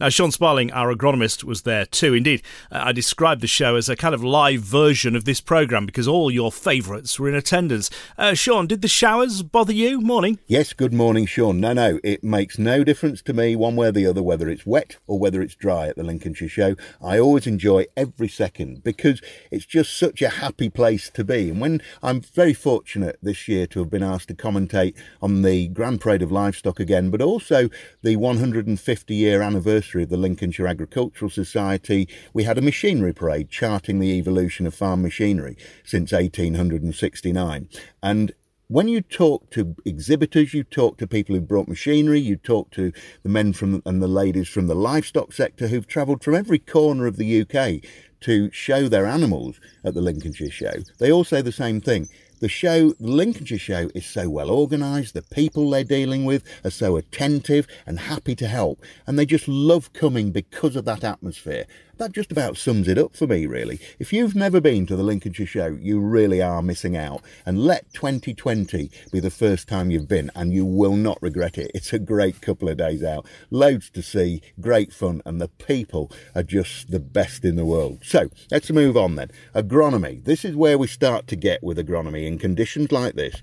Now, 0.00 0.08
Sean 0.08 0.30
Sparling, 0.30 0.72
our 0.72 0.94
agronomist, 0.94 1.44
was 1.44 1.62
there 1.62 1.86
too. 1.86 2.14
Indeed, 2.14 2.42
uh, 2.70 2.82
I 2.84 2.92
described 2.92 3.40
the 3.40 3.46
show 3.46 3.76
as 3.76 3.88
a 3.88 3.96
kind 3.96 4.14
of 4.14 4.22
live 4.22 4.60
version 4.60 5.16
of 5.16 5.24
this 5.24 5.40
programme 5.40 5.86
because 5.86 6.08
all 6.08 6.30
your 6.30 6.52
favourites 6.52 7.18
were 7.18 7.28
in 7.28 7.34
attendance. 7.34 7.90
Uh, 8.16 8.34
Sean, 8.34 8.66
did 8.66 8.82
the 8.82 8.88
showers 8.88 9.42
bother 9.42 9.72
you? 9.72 10.00
Morning. 10.00 10.38
Yes, 10.46 10.72
good 10.72 10.92
morning, 10.92 11.26
Sean. 11.26 11.60
No, 11.60 11.72
no, 11.72 11.98
it 12.04 12.22
makes 12.22 12.58
no 12.58 12.84
difference 12.84 13.22
to 13.22 13.32
me 13.32 13.56
one 13.56 13.76
way 13.76 13.88
or 13.88 13.92
the 13.92 14.06
other 14.06 14.22
whether 14.22 14.48
it's 14.48 14.64
wet 14.64 14.96
or 15.06 15.18
whether 15.18 15.42
it's 15.42 15.54
dry 15.54 15.88
at 15.88 15.96
the 15.96 16.04
Lincolnshire 16.04 16.48
show. 16.48 16.76
I 17.02 17.18
always 17.18 17.46
enjoy 17.46 17.86
every 17.96 18.28
second 18.28 18.84
because 18.84 19.20
it's 19.50 19.66
just 19.66 19.98
such 19.98 20.22
a 20.22 20.28
happy 20.28 20.70
place 20.70 21.10
to 21.10 21.24
be. 21.24 21.50
And 21.50 21.60
when 21.60 21.82
I'm 22.02 22.20
very 22.20 22.54
fortunate 22.54 23.18
this 23.22 23.48
year 23.48 23.66
to 23.68 23.80
have 23.80 23.90
been 23.90 24.02
asked 24.02 24.28
to 24.28 24.34
commentate 24.34 24.94
on 25.20 25.42
the 25.42 25.68
Grand 25.68 26.00
Parade 26.00 26.22
of 26.22 26.32
Livestock 26.32 26.78
again, 26.78 27.10
but 27.10 27.20
also 27.20 27.68
the 28.02 28.16
150 28.16 29.14
year 29.14 29.42
anniversary 29.42 29.63
anniversary 29.64 30.02
of 30.02 30.10
the 30.10 30.16
Lincolnshire 30.18 30.66
Agricultural 30.66 31.30
Society, 31.30 32.06
we 32.34 32.44
had 32.44 32.58
a 32.58 32.62
machinery 32.62 33.14
parade 33.14 33.48
charting 33.48 33.98
the 33.98 34.12
evolution 34.18 34.66
of 34.66 34.74
farm 34.74 35.00
machinery 35.00 35.56
since 35.84 36.12
1869. 36.12 37.68
And 38.02 38.32
when 38.68 38.88
you 38.88 39.00
talk 39.00 39.50
to 39.52 39.74
exhibitors, 39.86 40.52
you 40.52 40.64
talk 40.64 40.98
to 40.98 41.06
people 41.06 41.34
who 41.34 41.40
brought 41.40 41.66
machinery, 41.66 42.20
you 42.20 42.36
talk 42.36 42.72
to 42.72 42.92
the 43.22 43.28
men 43.30 43.54
from 43.54 43.82
and 43.86 44.02
the 44.02 44.08
ladies 44.08 44.48
from 44.48 44.66
the 44.66 44.74
livestock 44.74 45.32
sector 45.32 45.68
who've 45.68 45.86
travelled 45.86 46.22
from 46.22 46.34
every 46.34 46.58
corner 46.58 47.06
of 47.06 47.16
the 47.16 47.40
UK 47.40 47.82
to 48.20 48.50
show 48.52 48.86
their 48.88 49.06
animals 49.06 49.60
at 49.82 49.94
the 49.94 50.02
Lincolnshire 50.02 50.50
show. 50.50 50.74
They 50.98 51.10
all 51.10 51.24
say 51.24 51.40
the 51.40 51.52
same 51.52 51.80
thing. 51.80 52.08
The 52.44 52.50
show, 52.50 52.90
the 53.00 53.10
Lincolnshire 53.10 53.58
show, 53.58 53.90
is 53.94 54.04
so 54.04 54.28
well 54.28 54.50
organised. 54.50 55.14
The 55.14 55.22
people 55.22 55.70
they're 55.70 55.82
dealing 55.82 56.26
with 56.26 56.44
are 56.62 56.68
so 56.68 56.96
attentive 56.96 57.66
and 57.86 57.98
happy 57.98 58.34
to 58.34 58.46
help, 58.46 58.82
and 59.06 59.18
they 59.18 59.24
just 59.24 59.48
love 59.48 59.94
coming 59.94 60.30
because 60.30 60.76
of 60.76 60.84
that 60.84 61.04
atmosphere. 61.04 61.64
That 61.96 62.10
just 62.10 62.32
about 62.32 62.56
sums 62.56 62.88
it 62.88 62.98
up 62.98 63.14
for 63.14 63.28
me, 63.28 63.46
really. 63.46 63.78
If 64.00 64.12
you've 64.12 64.34
never 64.34 64.60
been 64.60 64.84
to 64.86 64.96
the 64.96 65.04
Lincolnshire 65.04 65.46
show, 65.46 65.66
you 65.80 66.00
really 66.00 66.42
are 66.42 66.60
missing 66.60 66.96
out. 66.96 67.22
And 67.46 67.64
let 67.64 67.92
2020 67.92 68.90
be 69.12 69.20
the 69.20 69.30
first 69.30 69.68
time 69.68 69.92
you've 69.92 70.08
been, 70.08 70.28
and 70.34 70.52
you 70.52 70.64
will 70.64 70.96
not 70.96 71.22
regret 71.22 71.56
it. 71.56 71.70
It's 71.72 71.92
a 71.92 72.00
great 72.00 72.40
couple 72.40 72.68
of 72.68 72.78
days 72.78 73.04
out, 73.04 73.26
loads 73.48 73.90
to 73.90 74.02
see, 74.02 74.42
great 74.60 74.92
fun, 74.92 75.22
and 75.24 75.40
the 75.40 75.46
people 75.48 76.10
are 76.34 76.42
just 76.42 76.90
the 76.90 76.98
best 76.98 77.44
in 77.44 77.54
the 77.54 77.64
world. 77.64 78.00
So 78.02 78.28
let's 78.50 78.70
move 78.70 78.96
on 78.96 79.14
then. 79.14 79.30
Agronomy. 79.54 80.24
This 80.24 80.44
is 80.44 80.56
where 80.56 80.76
we 80.76 80.88
start 80.88 81.28
to 81.28 81.36
get 81.36 81.62
with 81.62 81.78
agronomy 81.78 82.26
in 82.26 82.38
conditions 82.38 82.90
like 82.90 83.14
this. 83.14 83.42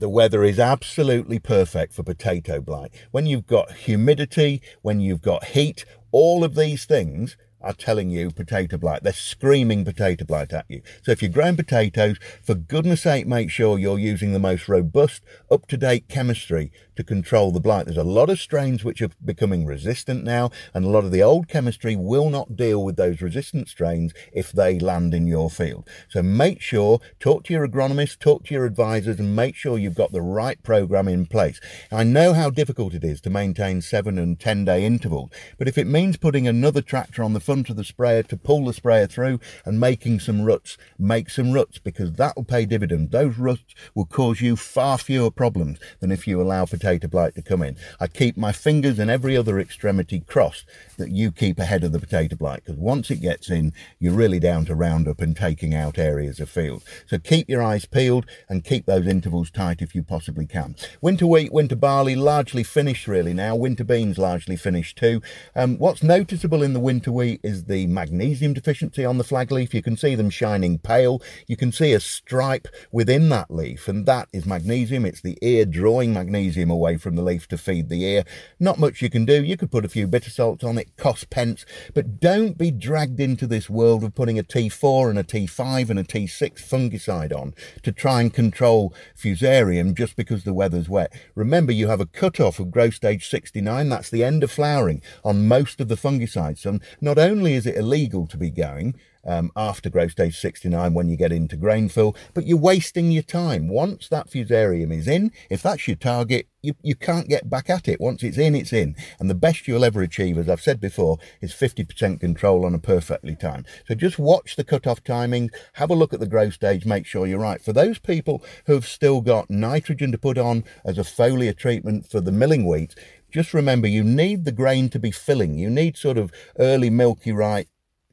The 0.00 0.08
weather 0.08 0.42
is 0.42 0.58
absolutely 0.58 1.38
perfect 1.38 1.92
for 1.92 2.02
potato 2.02 2.60
blight. 2.60 2.92
When 3.12 3.26
you've 3.26 3.46
got 3.46 3.72
humidity, 3.72 4.62
when 4.82 5.00
you've 5.00 5.22
got 5.22 5.44
heat, 5.44 5.84
all 6.10 6.42
of 6.42 6.54
these 6.54 6.84
things 6.84 7.36
are 7.60 7.72
telling 7.72 8.10
you 8.10 8.30
potato 8.30 8.76
blight. 8.76 9.02
They're 9.02 9.12
screaming 9.12 9.84
potato 9.84 10.24
blight 10.24 10.52
at 10.52 10.66
you. 10.68 10.82
So 11.02 11.12
if 11.12 11.22
you're 11.22 11.30
growing 11.30 11.56
potatoes, 11.56 12.18
for 12.42 12.54
goodness 12.54 13.02
sake, 13.02 13.26
make 13.26 13.50
sure 13.50 13.78
you're 13.78 13.98
using 13.98 14.32
the 14.32 14.38
most 14.38 14.68
robust, 14.68 15.22
up-to-date 15.50 16.08
chemistry 16.08 16.70
to 16.96 17.04
control 17.04 17.52
the 17.52 17.60
blight. 17.60 17.86
There's 17.86 17.96
a 17.96 18.02
lot 18.02 18.28
of 18.28 18.40
strains 18.40 18.84
which 18.84 19.00
are 19.02 19.10
becoming 19.24 19.64
resistant 19.64 20.24
now, 20.24 20.50
and 20.74 20.84
a 20.84 20.88
lot 20.88 21.04
of 21.04 21.12
the 21.12 21.22
old 21.22 21.48
chemistry 21.48 21.94
will 21.94 22.30
not 22.30 22.56
deal 22.56 22.82
with 22.82 22.96
those 22.96 23.22
resistant 23.22 23.68
strains 23.68 24.12
if 24.32 24.50
they 24.50 24.78
land 24.78 25.14
in 25.14 25.26
your 25.26 25.48
field. 25.48 25.88
So 26.08 26.22
make 26.22 26.60
sure, 26.60 27.00
talk 27.20 27.44
to 27.44 27.52
your 27.52 27.66
agronomist, 27.68 28.18
talk 28.18 28.44
to 28.46 28.54
your 28.54 28.64
advisors, 28.64 29.20
and 29.20 29.36
make 29.36 29.54
sure 29.54 29.78
you've 29.78 29.94
got 29.94 30.12
the 30.12 30.20
right 30.20 30.60
program 30.62 31.06
in 31.06 31.26
place. 31.26 31.60
I 31.92 32.02
know 32.02 32.32
how 32.32 32.50
difficult 32.50 32.94
it 32.94 33.04
is 33.04 33.20
to 33.22 33.30
maintain 33.30 33.80
seven 33.80 34.18
and 34.18 34.38
10 34.38 34.64
day 34.64 34.84
intervals, 34.84 35.30
but 35.56 35.68
if 35.68 35.78
it 35.78 35.86
means 35.86 36.16
putting 36.16 36.48
another 36.48 36.82
tractor 36.82 37.22
on 37.22 37.32
the 37.32 37.40
front 37.48 37.70
of 37.70 37.76
the 37.76 37.84
sprayer 37.84 38.22
to 38.22 38.36
pull 38.36 38.66
the 38.66 38.74
sprayer 38.74 39.06
through 39.06 39.40
and 39.64 39.80
making 39.80 40.20
some 40.20 40.42
ruts. 40.42 40.76
Make 40.98 41.30
some 41.30 41.50
ruts 41.50 41.78
because 41.78 42.12
that 42.12 42.36
will 42.36 42.44
pay 42.44 42.66
dividends. 42.66 43.10
Those 43.10 43.38
ruts 43.38 43.74
will 43.94 44.04
cause 44.04 44.42
you 44.42 44.54
far 44.54 44.98
fewer 44.98 45.30
problems 45.30 45.78
than 46.00 46.12
if 46.12 46.28
you 46.28 46.42
allow 46.42 46.66
potato 46.66 47.08
blight 47.08 47.34
to 47.36 47.42
come 47.42 47.62
in. 47.62 47.78
I 47.98 48.06
keep 48.06 48.36
my 48.36 48.52
fingers 48.52 48.98
and 48.98 49.10
every 49.10 49.34
other 49.34 49.58
extremity 49.58 50.20
crossed 50.20 50.66
that 50.98 51.10
you 51.10 51.32
keep 51.32 51.58
ahead 51.58 51.84
of 51.84 51.92
the 51.92 51.98
potato 51.98 52.36
blight 52.36 52.64
because 52.66 52.78
once 52.78 53.10
it 53.10 53.22
gets 53.22 53.48
in, 53.48 53.72
you're 53.98 54.12
really 54.12 54.38
down 54.38 54.66
to 54.66 54.74
Roundup 54.74 55.22
and 55.22 55.34
taking 55.34 55.74
out 55.74 55.96
areas 55.96 56.40
of 56.40 56.50
field. 56.50 56.82
So 57.06 57.18
keep 57.18 57.48
your 57.48 57.62
eyes 57.62 57.86
peeled 57.86 58.26
and 58.50 58.62
keep 58.62 58.84
those 58.84 59.06
intervals 59.06 59.50
tight 59.50 59.80
if 59.80 59.94
you 59.94 60.02
possibly 60.02 60.46
can. 60.46 60.76
Winter 61.00 61.26
wheat, 61.26 61.50
winter 61.50 61.76
barley, 61.76 62.14
largely 62.14 62.62
finished 62.62 63.08
really 63.08 63.32
now. 63.32 63.56
Winter 63.56 63.84
beans 63.84 64.18
largely 64.18 64.56
finished 64.56 64.98
too. 64.98 65.22
Um, 65.56 65.78
what's 65.78 66.02
noticeable 66.02 66.62
in 66.62 66.74
the 66.74 66.80
winter 66.80 67.10
wheat 67.10 67.37
is 67.42 67.64
the 67.64 67.86
magnesium 67.86 68.52
deficiency 68.52 69.04
on 69.04 69.18
the 69.18 69.24
flag 69.24 69.50
leaf. 69.50 69.74
You 69.74 69.82
can 69.82 69.96
see 69.96 70.14
them 70.14 70.30
shining 70.30 70.78
pale. 70.78 71.22
You 71.46 71.56
can 71.56 71.72
see 71.72 71.92
a 71.92 72.00
stripe 72.00 72.68
within 72.90 73.28
that 73.30 73.50
leaf, 73.50 73.88
and 73.88 74.06
that 74.06 74.28
is 74.32 74.46
magnesium. 74.46 75.04
It's 75.04 75.20
the 75.20 75.38
ear 75.42 75.64
drawing 75.64 76.12
magnesium 76.12 76.70
away 76.70 76.96
from 76.96 77.16
the 77.16 77.22
leaf 77.22 77.48
to 77.48 77.58
feed 77.58 77.88
the 77.88 78.04
ear. 78.04 78.24
Not 78.58 78.78
much 78.78 79.02
you 79.02 79.10
can 79.10 79.24
do. 79.24 79.42
You 79.42 79.56
could 79.56 79.70
put 79.70 79.84
a 79.84 79.88
few 79.88 80.06
bitter 80.06 80.30
salts 80.30 80.64
on 80.64 80.78
it, 80.78 80.96
cost 80.96 81.30
pence, 81.30 81.64
but 81.94 82.20
don't 82.20 82.58
be 82.58 82.70
dragged 82.70 83.20
into 83.20 83.46
this 83.46 83.70
world 83.70 84.04
of 84.04 84.14
putting 84.14 84.38
a 84.38 84.42
T4 84.42 85.10
and 85.10 85.18
a 85.18 85.24
T5 85.24 85.90
and 85.90 85.98
a 85.98 86.04
T6 86.04 86.52
fungicide 86.68 87.36
on 87.36 87.54
to 87.82 87.92
try 87.92 88.20
and 88.20 88.32
control 88.32 88.94
fusarium 89.16 89.94
just 89.94 90.16
because 90.16 90.44
the 90.44 90.54
weather's 90.54 90.88
wet. 90.88 91.12
Remember, 91.34 91.72
you 91.72 91.88
have 91.88 92.00
a 92.00 92.06
cut-off 92.06 92.58
of 92.58 92.70
growth 92.70 92.94
stage 92.94 93.28
69. 93.28 93.88
That's 93.88 94.10
the 94.10 94.24
end 94.24 94.42
of 94.42 94.50
flowering 94.50 95.02
on 95.24 95.48
most 95.48 95.80
of 95.80 95.88
the 95.88 95.96
fungicides. 95.96 96.58
So 96.58 96.78
not 97.00 97.18
only 97.18 97.27
is 97.28 97.66
it 97.66 97.76
illegal 97.76 98.26
to 98.26 98.36
be 98.36 98.50
going 98.50 98.94
um, 99.28 99.52
after 99.54 99.90
growth 99.90 100.12
stage 100.12 100.38
69 100.38 100.94
when 100.94 101.08
you 101.08 101.16
get 101.16 101.32
into 101.32 101.56
grain 101.56 101.88
fill, 101.88 102.16
but 102.32 102.46
you're 102.46 102.56
wasting 102.56 103.10
your 103.10 103.22
time. 103.22 103.68
Once 103.68 104.08
that 104.08 104.30
fusarium 104.30 104.92
is 104.92 105.06
in, 105.06 105.30
if 105.50 105.62
that's 105.62 105.86
your 105.86 105.96
target, 105.96 106.48
you, 106.62 106.74
you 106.82 106.94
can't 106.94 107.28
get 107.28 107.48
back 107.48 107.70
at 107.70 107.88
it. 107.88 108.00
Once 108.00 108.22
it's 108.22 108.38
in, 108.38 108.54
it's 108.54 108.72
in. 108.72 108.96
And 109.20 109.28
the 109.28 109.34
best 109.34 109.68
you'll 109.68 109.84
ever 109.84 110.02
achieve, 110.02 110.38
as 110.38 110.48
I've 110.48 110.62
said 110.62 110.80
before, 110.80 111.18
is 111.40 111.52
50% 111.52 112.20
control 112.20 112.64
on 112.64 112.74
a 112.74 112.78
perfectly 112.78 113.36
time. 113.36 113.64
So 113.86 113.94
just 113.94 114.18
watch 114.18 114.56
the 114.56 114.64
cut-off 114.64 115.04
timing, 115.04 115.50
have 115.74 115.90
a 115.90 115.94
look 115.94 116.12
at 116.12 116.20
the 116.20 116.26
growth 116.26 116.54
stage, 116.54 116.86
make 116.86 117.06
sure 117.06 117.26
you're 117.26 117.38
right. 117.38 117.62
For 117.62 117.72
those 117.72 117.98
people 117.98 118.42
who've 118.66 118.86
still 118.86 119.20
got 119.20 119.50
nitrogen 119.50 120.10
to 120.12 120.18
put 120.18 120.38
on 120.38 120.64
as 120.84 120.98
a 120.98 121.02
foliar 121.02 121.56
treatment 121.56 122.10
for 122.10 122.20
the 122.20 122.32
milling 122.32 122.66
wheat, 122.66 122.94
just 123.30 123.54
remember 123.54 123.86
you 123.86 124.02
need 124.02 124.44
the 124.44 124.52
grain 124.52 124.88
to 124.90 124.98
be 124.98 125.10
filling. 125.10 125.58
You 125.58 125.70
need 125.70 125.96
sort 125.96 126.18
of 126.18 126.32
early 126.58 126.90
milky 126.90 127.32
right 127.32 127.68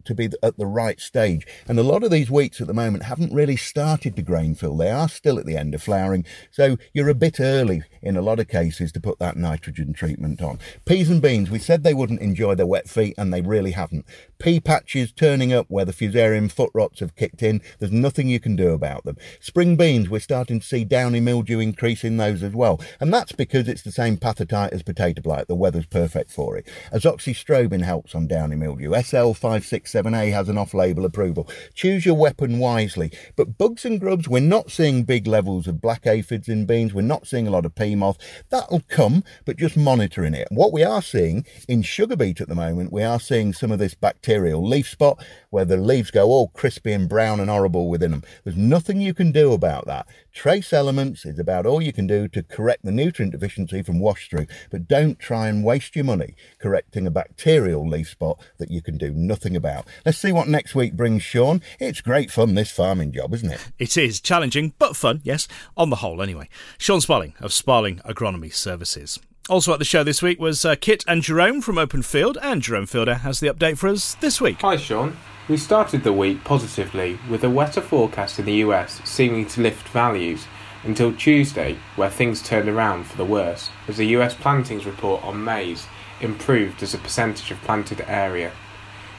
to 0.06 0.16
be 0.16 0.30
at 0.42 0.58
the 0.58 0.66
right 0.66 1.00
stage. 1.00 1.46
And 1.68 1.80
a 1.80 1.84
lot 1.84 2.04
of 2.04 2.12
these 2.12 2.30
wheats 2.30 2.62
at 2.62 2.68
the 2.68 2.74
moment 2.74 3.04
haven't 3.04 3.34
really 3.34 3.56
started 3.56 4.16
to 4.16 4.22
grain 4.22 4.56
fill. 4.56 4.78
They 4.78 4.92
are 4.92 5.10
still 5.10 5.40
at 5.40 5.46
the 5.46 5.58
end 5.58 5.76
of 5.76 5.84
flowering. 5.84 6.26
So 6.52 6.78
you're 6.94 7.10
a 7.10 7.16
bit 7.16 7.40
early 7.40 7.84
in 8.02 8.16
a 8.16 8.22
lot 8.22 8.40
of 8.40 8.48
cases 8.48 8.92
to 8.94 9.00
put 9.00 9.20
that 9.20 9.38
nitrogen 9.38 9.94
treatment 9.94 10.42
on. 10.42 10.60
Peas 10.86 11.10
and 11.10 11.22
beans, 11.22 11.50
we 11.50 11.60
said 11.60 11.84
they 11.84 11.94
wouldn't 11.94 12.22
enjoy 12.22 12.56
their 12.56 12.66
wet 12.66 12.88
feet 12.88 13.16
and 13.18 13.34
they 13.34 13.42
really 13.42 13.72
haven't. 13.72 14.06
Pea 14.40 14.60
patches 14.60 15.12
turning 15.12 15.54
up 15.54 15.66
where 15.70 15.86
the 15.86 15.94
fusarium 15.94 16.52
foot 16.52 16.72
rots 16.74 17.00
have 17.00 17.16
kicked 17.16 17.42
in. 17.42 17.62
There's 17.80 17.92
nothing 17.92 18.28
you 18.28 18.40
can 18.40 18.56
do 18.56 18.72
about 18.72 19.06
them. 19.06 19.18
Spring 19.40 19.76
beans, 19.76 20.10
we're 20.10 20.20
starting 20.20 20.60
to 20.60 20.66
see 20.66 20.84
downy 20.84 21.20
mildew 21.20 21.60
increase 21.60 22.04
in 22.04 22.18
those 22.18 22.44
as 22.44 22.54
well. 22.54 22.82
And 23.00 23.14
that's 23.14 23.32
because 23.32 23.68
it's 23.68 23.82
the 23.82 23.92
same 23.92 24.18
pathotype 24.18 24.72
as 24.72 24.84
potato 24.84 25.22
blight. 25.22 25.48
The 25.48 25.56
weather's 25.56 25.86
perfect 25.86 26.32
for 26.32 26.58
it. 26.58 26.68
Azoxystrobin 26.92 27.84
helps 27.84 28.14
on 28.14 28.28
downy 28.28 28.56
mildew. 28.56 28.92
SL567 28.92 29.95
7A 29.96 30.34
has 30.34 30.50
an 30.50 30.58
off-label 30.58 31.06
approval. 31.06 31.48
Choose 31.74 32.06
your 32.06 32.16
weapon 32.16 32.60
wisely. 32.60 33.12
But 33.38 33.58
bugs 33.58 33.86
and 33.86 33.98
grubs, 33.98 34.28
we're 34.28 34.42
not 34.42 34.70
seeing 34.70 35.04
big 35.04 35.26
levels 35.26 35.68
of 35.68 35.80
black 35.80 36.06
aphids 36.06 36.50
in 36.50 36.66
beans. 36.66 36.94
We're 36.94 37.02
not 37.02 37.28
seeing 37.28 37.48
a 37.48 37.52
lot 37.52 37.66
of 37.66 37.76
pea 37.76 37.96
moth. 37.96 38.18
That'll 38.50 38.82
come, 38.90 39.24
but 39.46 39.56
just 39.56 39.78
monitoring 39.78 40.34
it. 40.34 40.50
What 40.52 40.74
we 40.74 40.84
are 40.84 41.02
seeing 41.02 41.46
in 41.70 41.82
sugar 41.82 42.18
beet 42.18 42.42
at 42.42 42.50
the 42.50 42.56
moment, 42.56 42.92
we 42.92 43.04
are 43.04 43.22
seeing 43.22 43.54
some 43.54 43.72
of 43.72 43.80
this 43.80 43.94
bacterial 43.94 44.68
leaf 44.68 44.90
spot 44.90 45.24
where 45.50 45.64
the 45.64 45.78
leaves 45.78 46.12
go 46.12 46.26
all 46.28 46.50
crispy 46.50 46.92
and 46.92 47.08
brown 47.08 47.40
and 47.40 47.50
horrible 47.50 47.88
within 47.88 48.12
them. 48.12 48.24
There's 48.44 48.58
nothing 48.58 49.00
you 49.00 49.14
can 49.14 49.32
do 49.32 49.54
about 49.54 49.86
that. 49.86 50.08
Trace 50.34 50.74
elements 50.74 51.26
is 51.26 51.40
about 51.40 51.66
all 51.66 51.82
you 51.82 51.94
can 51.94 52.08
do 52.08 52.28
to 52.28 52.44
correct 52.44 52.84
the 52.84 52.92
nutrient 52.92 53.32
deficiency 53.32 53.82
from 53.82 54.02
wash 54.02 54.30
through, 54.30 54.48
but 54.70 54.90
don't 54.90 55.18
try 55.18 55.48
and 55.48 55.64
waste 55.64 55.96
your 55.96 56.04
money 56.04 56.36
correcting 56.60 57.08
a 57.08 57.12
bacterial 57.12 57.88
leaf 57.88 58.10
spot 58.10 58.44
that 58.58 58.70
you 58.70 58.82
can 58.82 58.98
do 58.98 59.14
nothing 59.14 59.56
about. 59.56 59.85
Not. 59.86 59.94
Let's 60.06 60.18
see 60.18 60.32
what 60.32 60.48
next 60.48 60.76
week 60.76 60.94
brings, 60.94 61.24
Sean. 61.24 61.62
It's 61.80 62.02
great 62.02 62.32
fun, 62.32 62.56
this 62.56 62.72
farming 62.72 63.12
job, 63.12 63.34
isn't 63.34 63.52
it? 63.52 63.72
It 63.80 63.98
is 63.98 64.20
challenging, 64.20 64.74
but 64.80 64.96
fun, 64.96 65.22
yes, 65.24 65.48
on 65.78 65.90
the 65.90 65.98
whole 65.98 66.22
anyway. 66.22 66.50
Sean 66.78 67.02
Sparling 67.02 67.34
of 67.40 67.54
Sparling 67.54 67.98
Agronomy 68.06 68.54
Services. 68.54 69.20
Also 69.48 69.72
at 69.74 69.80
the 69.80 69.86
show 69.86 70.04
this 70.04 70.24
week 70.24 70.40
was 70.40 70.66
uh, 70.66 70.76
Kit 70.76 71.04
and 71.08 71.22
Jerome 71.22 71.62
from 71.62 71.78
Openfield, 71.78 72.38
and 72.42 72.62
Jerome 72.62 72.88
Fielder 72.88 73.16
has 73.16 73.40
the 73.40 73.48
update 73.48 73.78
for 73.78 73.90
us 73.90 74.16
this 74.16 74.42
week. 74.42 74.62
Hi, 74.62 74.76
Sean. 74.76 75.16
We 75.48 75.58
started 75.58 76.04
the 76.04 76.14
week 76.14 76.44
positively 76.44 77.20
with 77.30 77.44
a 77.44 77.50
wetter 77.50 77.82
forecast 77.82 78.40
in 78.40 78.46
the 78.46 78.54
US 78.54 79.00
seeming 79.04 79.46
to 79.48 79.62
lift 79.62 79.88
values 79.90 80.48
until 80.84 81.14
Tuesday, 81.14 81.78
where 81.96 82.10
things 82.10 82.42
turned 82.42 82.70
around 82.70 83.06
for 83.06 83.18
the 83.18 83.26
worse, 83.26 83.70
as 83.88 83.98
the 83.98 84.08
US 84.18 84.34
plantings 84.34 84.86
report 84.86 85.24
on 85.24 85.44
maize 85.44 85.86
improved 86.22 86.82
as 86.82 86.94
a 86.94 86.98
percentage 86.98 87.52
of 87.52 87.62
planted 87.62 88.04
area. 88.08 88.52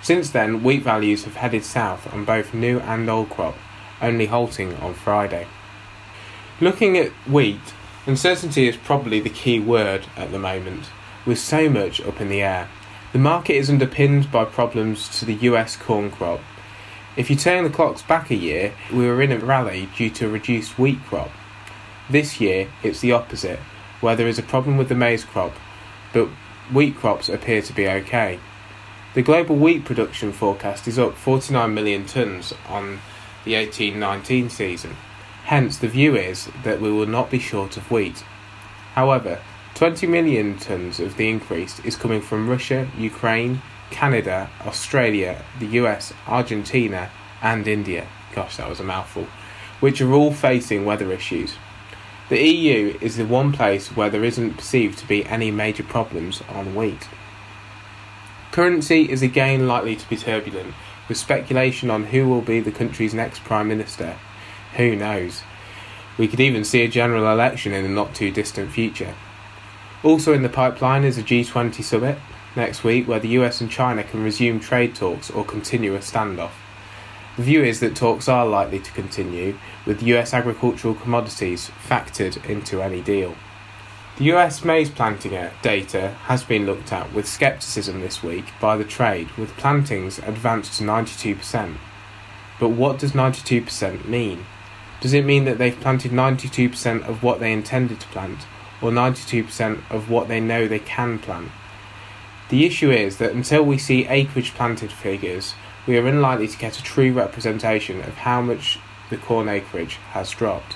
Since 0.02 0.30
then, 0.30 0.62
wheat 0.62 0.82
values 0.82 1.24
have 1.24 1.36
headed 1.36 1.64
south 1.64 2.12
on 2.12 2.24
both 2.24 2.54
new 2.54 2.78
and 2.80 3.08
old 3.08 3.30
crop, 3.30 3.56
only 4.00 4.26
halting 4.26 4.74
on 4.76 4.94
Friday. 4.94 5.46
Looking 6.60 6.96
at 6.96 7.10
wheat, 7.28 7.74
uncertainty 8.06 8.68
is 8.68 8.76
probably 8.76 9.20
the 9.20 9.30
key 9.30 9.58
word 9.58 10.06
at 10.16 10.32
the 10.32 10.38
moment, 10.38 10.86
with 11.24 11.38
so 11.38 11.68
much 11.68 12.00
up 12.00 12.20
in 12.20 12.28
the 12.28 12.42
air. 12.42 12.68
The 13.12 13.18
market 13.18 13.56
is 13.56 13.70
underpinned 13.70 14.30
by 14.30 14.44
problems 14.44 15.08
to 15.18 15.24
the 15.24 15.34
US 15.34 15.76
corn 15.76 16.10
crop. 16.10 16.40
If 17.16 17.30
you 17.30 17.36
turn 17.36 17.64
the 17.64 17.70
clocks 17.70 18.02
back 18.02 18.30
a 18.30 18.34
year, 18.34 18.74
we 18.92 19.06
were 19.06 19.22
in 19.22 19.32
a 19.32 19.38
rally 19.38 19.88
due 19.96 20.10
to 20.10 20.26
a 20.26 20.30
reduced 20.30 20.78
wheat 20.78 21.02
crop. 21.04 21.30
This 22.10 22.40
year, 22.40 22.68
it's 22.82 23.00
the 23.00 23.12
opposite, 23.12 23.58
where 24.00 24.14
there 24.14 24.28
is 24.28 24.38
a 24.38 24.42
problem 24.42 24.76
with 24.76 24.88
the 24.88 24.94
maize 24.94 25.24
crop, 25.24 25.54
but 26.12 26.28
wheat 26.72 26.96
crops 26.96 27.28
appear 27.28 27.62
to 27.62 27.72
be 27.72 27.88
okay. 27.88 28.38
The 29.16 29.22
global 29.22 29.56
wheat 29.56 29.86
production 29.86 30.30
forecast 30.30 30.86
is 30.86 30.98
up 30.98 31.16
49 31.16 31.72
million 31.72 32.04
tonnes 32.04 32.52
on 32.68 32.98
the 33.46 33.54
18 33.54 33.98
19 33.98 34.50
season. 34.50 34.94
Hence, 35.44 35.78
the 35.78 35.88
view 35.88 36.14
is 36.14 36.50
that 36.64 36.82
we 36.82 36.92
will 36.92 37.06
not 37.06 37.30
be 37.30 37.38
short 37.38 37.78
of 37.78 37.90
wheat. 37.90 38.22
However, 38.92 39.40
20 39.74 40.06
million 40.06 40.56
tonnes 40.56 41.00
of 41.00 41.16
the 41.16 41.30
increase 41.30 41.78
is 41.80 41.96
coming 41.96 42.20
from 42.20 42.50
Russia, 42.50 42.90
Ukraine, 42.98 43.62
Canada, 43.90 44.50
Australia, 44.66 45.42
the 45.60 45.80
US, 45.80 46.12
Argentina, 46.26 47.10
and 47.40 47.66
India. 47.66 48.06
Gosh, 48.34 48.58
that 48.58 48.68
was 48.68 48.80
a 48.80 48.84
mouthful. 48.84 49.28
Which 49.80 50.02
are 50.02 50.12
all 50.12 50.34
facing 50.34 50.84
weather 50.84 51.10
issues. 51.10 51.54
The 52.28 52.46
EU 52.46 52.98
is 53.00 53.16
the 53.16 53.24
one 53.24 53.50
place 53.50 53.96
where 53.96 54.10
there 54.10 54.24
isn't 54.24 54.58
perceived 54.58 54.98
to 54.98 55.08
be 55.08 55.24
any 55.24 55.50
major 55.50 55.84
problems 55.84 56.42
on 56.50 56.74
wheat. 56.74 57.08
Currency 58.56 59.02
is 59.10 59.20
again 59.20 59.68
likely 59.68 59.96
to 59.96 60.08
be 60.08 60.16
turbulent, 60.16 60.72
with 61.08 61.18
speculation 61.18 61.90
on 61.90 62.04
who 62.04 62.26
will 62.26 62.40
be 62.40 62.58
the 62.58 62.72
country's 62.72 63.12
next 63.12 63.44
Prime 63.44 63.68
Minister. 63.68 64.16
Who 64.78 64.96
knows? 64.96 65.42
We 66.16 66.26
could 66.26 66.40
even 66.40 66.64
see 66.64 66.80
a 66.80 66.88
general 66.88 67.30
election 67.30 67.74
in 67.74 67.82
the 67.82 67.90
not 67.90 68.14
too 68.14 68.30
distant 68.30 68.72
future. 68.72 69.14
Also 70.02 70.32
in 70.32 70.40
the 70.40 70.48
pipeline 70.48 71.04
is 71.04 71.18
a 71.18 71.22
G20 71.22 71.84
summit 71.84 72.16
next 72.56 72.82
week 72.82 73.06
where 73.06 73.20
the 73.20 73.36
US 73.40 73.60
and 73.60 73.70
China 73.70 74.02
can 74.02 74.24
resume 74.24 74.58
trade 74.58 74.94
talks 74.94 75.30
or 75.30 75.44
continue 75.44 75.94
a 75.94 75.98
standoff. 75.98 76.52
The 77.36 77.42
view 77.42 77.62
is 77.62 77.80
that 77.80 77.94
talks 77.94 78.26
are 78.26 78.46
likely 78.46 78.78
to 78.78 78.92
continue, 78.92 79.58
with 79.84 80.02
US 80.02 80.32
agricultural 80.32 80.94
commodities 80.94 81.70
factored 81.86 82.42
into 82.48 82.80
any 82.80 83.02
deal. 83.02 83.34
The 84.18 84.32
US 84.32 84.64
maize 84.64 84.88
planting 84.88 85.38
data 85.60 86.08
has 86.24 86.42
been 86.42 86.64
looked 86.64 86.90
at 86.90 87.12
with 87.12 87.28
scepticism 87.28 88.00
this 88.00 88.22
week 88.22 88.46
by 88.58 88.78
the 88.78 88.84
trade, 88.84 89.30
with 89.32 89.58
plantings 89.58 90.18
advanced 90.20 90.78
to 90.78 90.84
92%. 90.84 91.76
But 92.58 92.70
what 92.70 92.98
does 92.98 93.12
92% 93.12 94.06
mean? 94.06 94.46
Does 95.02 95.12
it 95.12 95.26
mean 95.26 95.44
that 95.44 95.58
they've 95.58 95.78
planted 95.78 96.12
92% 96.12 97.06
of 97.06 97.22
what 97.22 97.40
they 97.40 97.52
intended 97.52 98.00
to 98.00 98.06
plant, 98.06 98.46
or 98.80 98.90
92% 98.90 99.82
of 99.90 100.08
what 100.08 100.28
they 100.28 100.40
know 100.40 100.66
they 100.66 100.78
can 100.78 101.18
plant? 101.18 101.50
The 102.48 102.64
issue 102.64 102.90
is 102.90 103.18
that 103.18 103.34
until 103.34 103.64
we 103.64 103.76
see 103.76 104.06
acreage 104.06 104.54
planted 104.54 104.92
figures, 104.92 105.52
we 105.86 105.98
are 105.98 106.06
unlikely 106.06 106.48
to 106.48 106.56
get 106.58 106.78
a 106.78 106.82
true 106.82 107.12
representation 107.12 108.00
of 108.00 108.14
how 108.14 108.40
much 108.40 108.78
the 109.10 109.18
corn 109.18 109.50
acreage 109.50 109.96
has 110.12 110.30
dropped. 110.30 110.74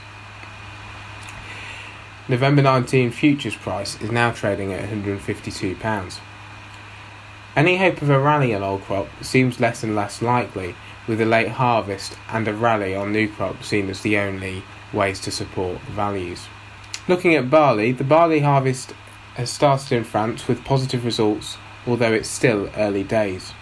November 2.31 2.63
19 2.63 3.11
futures 3.11 3.57
price 3.57 4.01
is 4.01 4.13
now 4.13 4.31
trading 4.31 4.73
at 4.73 4.89
£152. 4.89 6.21
Any 7.57 7.77
hope 7.77 8.01
of 8.01 8.09
a 8.09 8.21
rally 8.21 8.55
on 8.55 8.63
old 8.63 8.83
crop 8.83 9.09
seems 9.21 9.59
less 9.59 9.83
and 9.83 9.97
less 9.97 10.23
likely, 10.23 10.77
with 11.09 11.21
a 11.21 11.25
late 11.25 11.49
harvest 11.49 12.17
and 12.29 12.47
a 12.47 12.55
rally 12.55 12.95
on 12.95 13.13
new 13.13 13.27
crop 13.27 13.65
seen 13.65 13.91
as 13.91 14.03
the 14.03 14.17
only 14.17 14.63
ways 14.93 15.19
to 15.23 15.33
support 15.33 15.81
values. 15.81 16.47
Looking 17.09 17.35
at 17.35 17.51
barley, 17.51 17.91
the 17.91 18.05
barley 18.05 18.39
harvest 18.39 18.95
has 19.35 19.51
started 19.51 19.91
in 19.91 20.05
France 20.05 20.47
with 20.47 20.65
positive 20.65 21.05
results, 21.05 21.59
although 21.85 22.13
it's 22.13 22.29
still 22.29 22.71
early 22.77 23.03
days. 23.03 23.55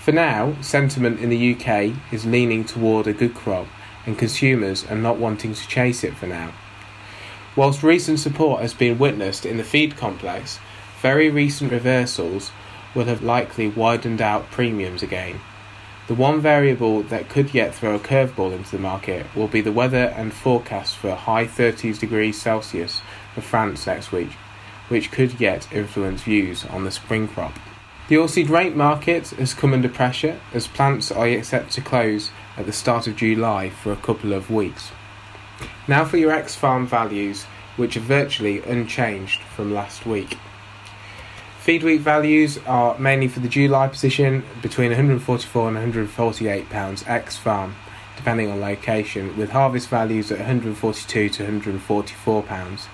For 0.00 0.10
now, 0.10 0.56
sentiment 0.62 1.20
in 1.20 1.30
the 1.30 1.54
UK 1.54 1.94
is 2.12 2.26
leaning 2.26 2.64
toward 2.64 3.06
a 3.06 3.12
good 3.12 3.36
crop, 3.36 3.68
and 4.04 4.18
consumers 4.18 4.84
are 4.90 4.96
not 4.96 5.18
wanting 5.18 5.54
to 5.54 5.68
chase 5.68 6.02
it 6.02 6.16
for 6.16 6.26
now. 6.26 6.52
Whilst 7.58 7.82
recent 7.82 8.20
support 8.20 8.62
has 8.62 8.72
been 8.72 9.00
witnessed 9.00 9.44
in 9.44 9.56
the 9.56 9.64
feed 9.64 9.96
complex, 9.96 10.60
very 11.02 11.28
recent 11.28 11.72
reversals 11.72 12.52
will 12.94 13.06
have 13.06 13.20
likely 13.20 13.66
widened 13.66 14.22
out 14.22 14.52
premiums 14.52 15.02
again. 15.02 15.40
The 16.06 16.14
one 16.14 16.40
variable 16.40 17.02
that 17.02 17.28
could 17.28 17.52
yet 17.52 17.74
throw 17.74 17.96
a 17.96 17.98
curveball 17.98 18.52
into 18.52 18.70
the 18.70 18.78
market 18.78 19.26
will 19.34 19.48
be 19.48 19.60
the 19.60 19.72
weather 19.72 20.14
and 20.16 20.32
forecast 20.32 20.96
for 20.98 21.16
high 21.16 21.46
30s 21.46 21.98
degrees 21.98 22.40
Celsius 22.40 23.02
for 23.34 23.40
France 23.40 23.88
next 23.88 24.12
week, 24.12 24.30
which 24.86 25.10
could 25.10 25.40
yet 25.40 25.66
influence 25.72 26.22
views 26.22 26.64
on 26.66 26.84
the 26.84 26.92
spring 26.92 27.26
crop. 27.26 27.58
The 28.06 28.14
oilseed 28.14 28.50
rape 28.50 28.76
market 28.76 29.30
has 29.30 29.52
come 29.52 29.72
under 29.72 29.88
pressure 29.88 30.38
as 30.54 30.68
plants 30.68 31.10
are 31.10 31.42
set 31.42 31.70
to 31.70 31.80
close 31.80 32.30
at 32.56 32.66
the 32.66 32.72
start 32.72 33.08
of 33.08 33.16
July 33.16 33.68
for 33.68 33.90
a 33.90 33.96
couple 33.96 34.32
of 34.32 34.48
weeks. 34.48 34.92
Now 35.86 36.04
for 36.04 36.16
your 36.16 36.32
ex 36.32 36.54
farm 36.54 36.86
values, 36.86 37.44
which 37.76 37.96
are 37.96 38.00
virtually 38.00 38.62
unchanged 38.62 39.40
from 39.42 39.72
last 39.72 40.04
week. 40.04 40.36
Feed 41.60 41.82
wheat 41.82 42.00
values 42.00 42.58
are 42.66 42.98
mainly 42.98 43.28
for 43.28 43.40
the 43.40 43.48
July 43.48 43.88
position 43.88 44.44
between 44.62 44.90
144 44.90 45.68
and 45.68 45.76
148 45.76 46.70
pounds 46.70 47.04
ex 47.06 47.36
farm, 47.36 47.74
depending 48.16 48.50
on 48.50 48.60
location, 48.60 49.36
with 49.36 49.50
harvest 49.50 49.88
values 49.88 50.30
at 50.30 50.38
142 50.38 51.28
to 51.28 51.42
144 51.42 52.42
pounds. 52.42 52.86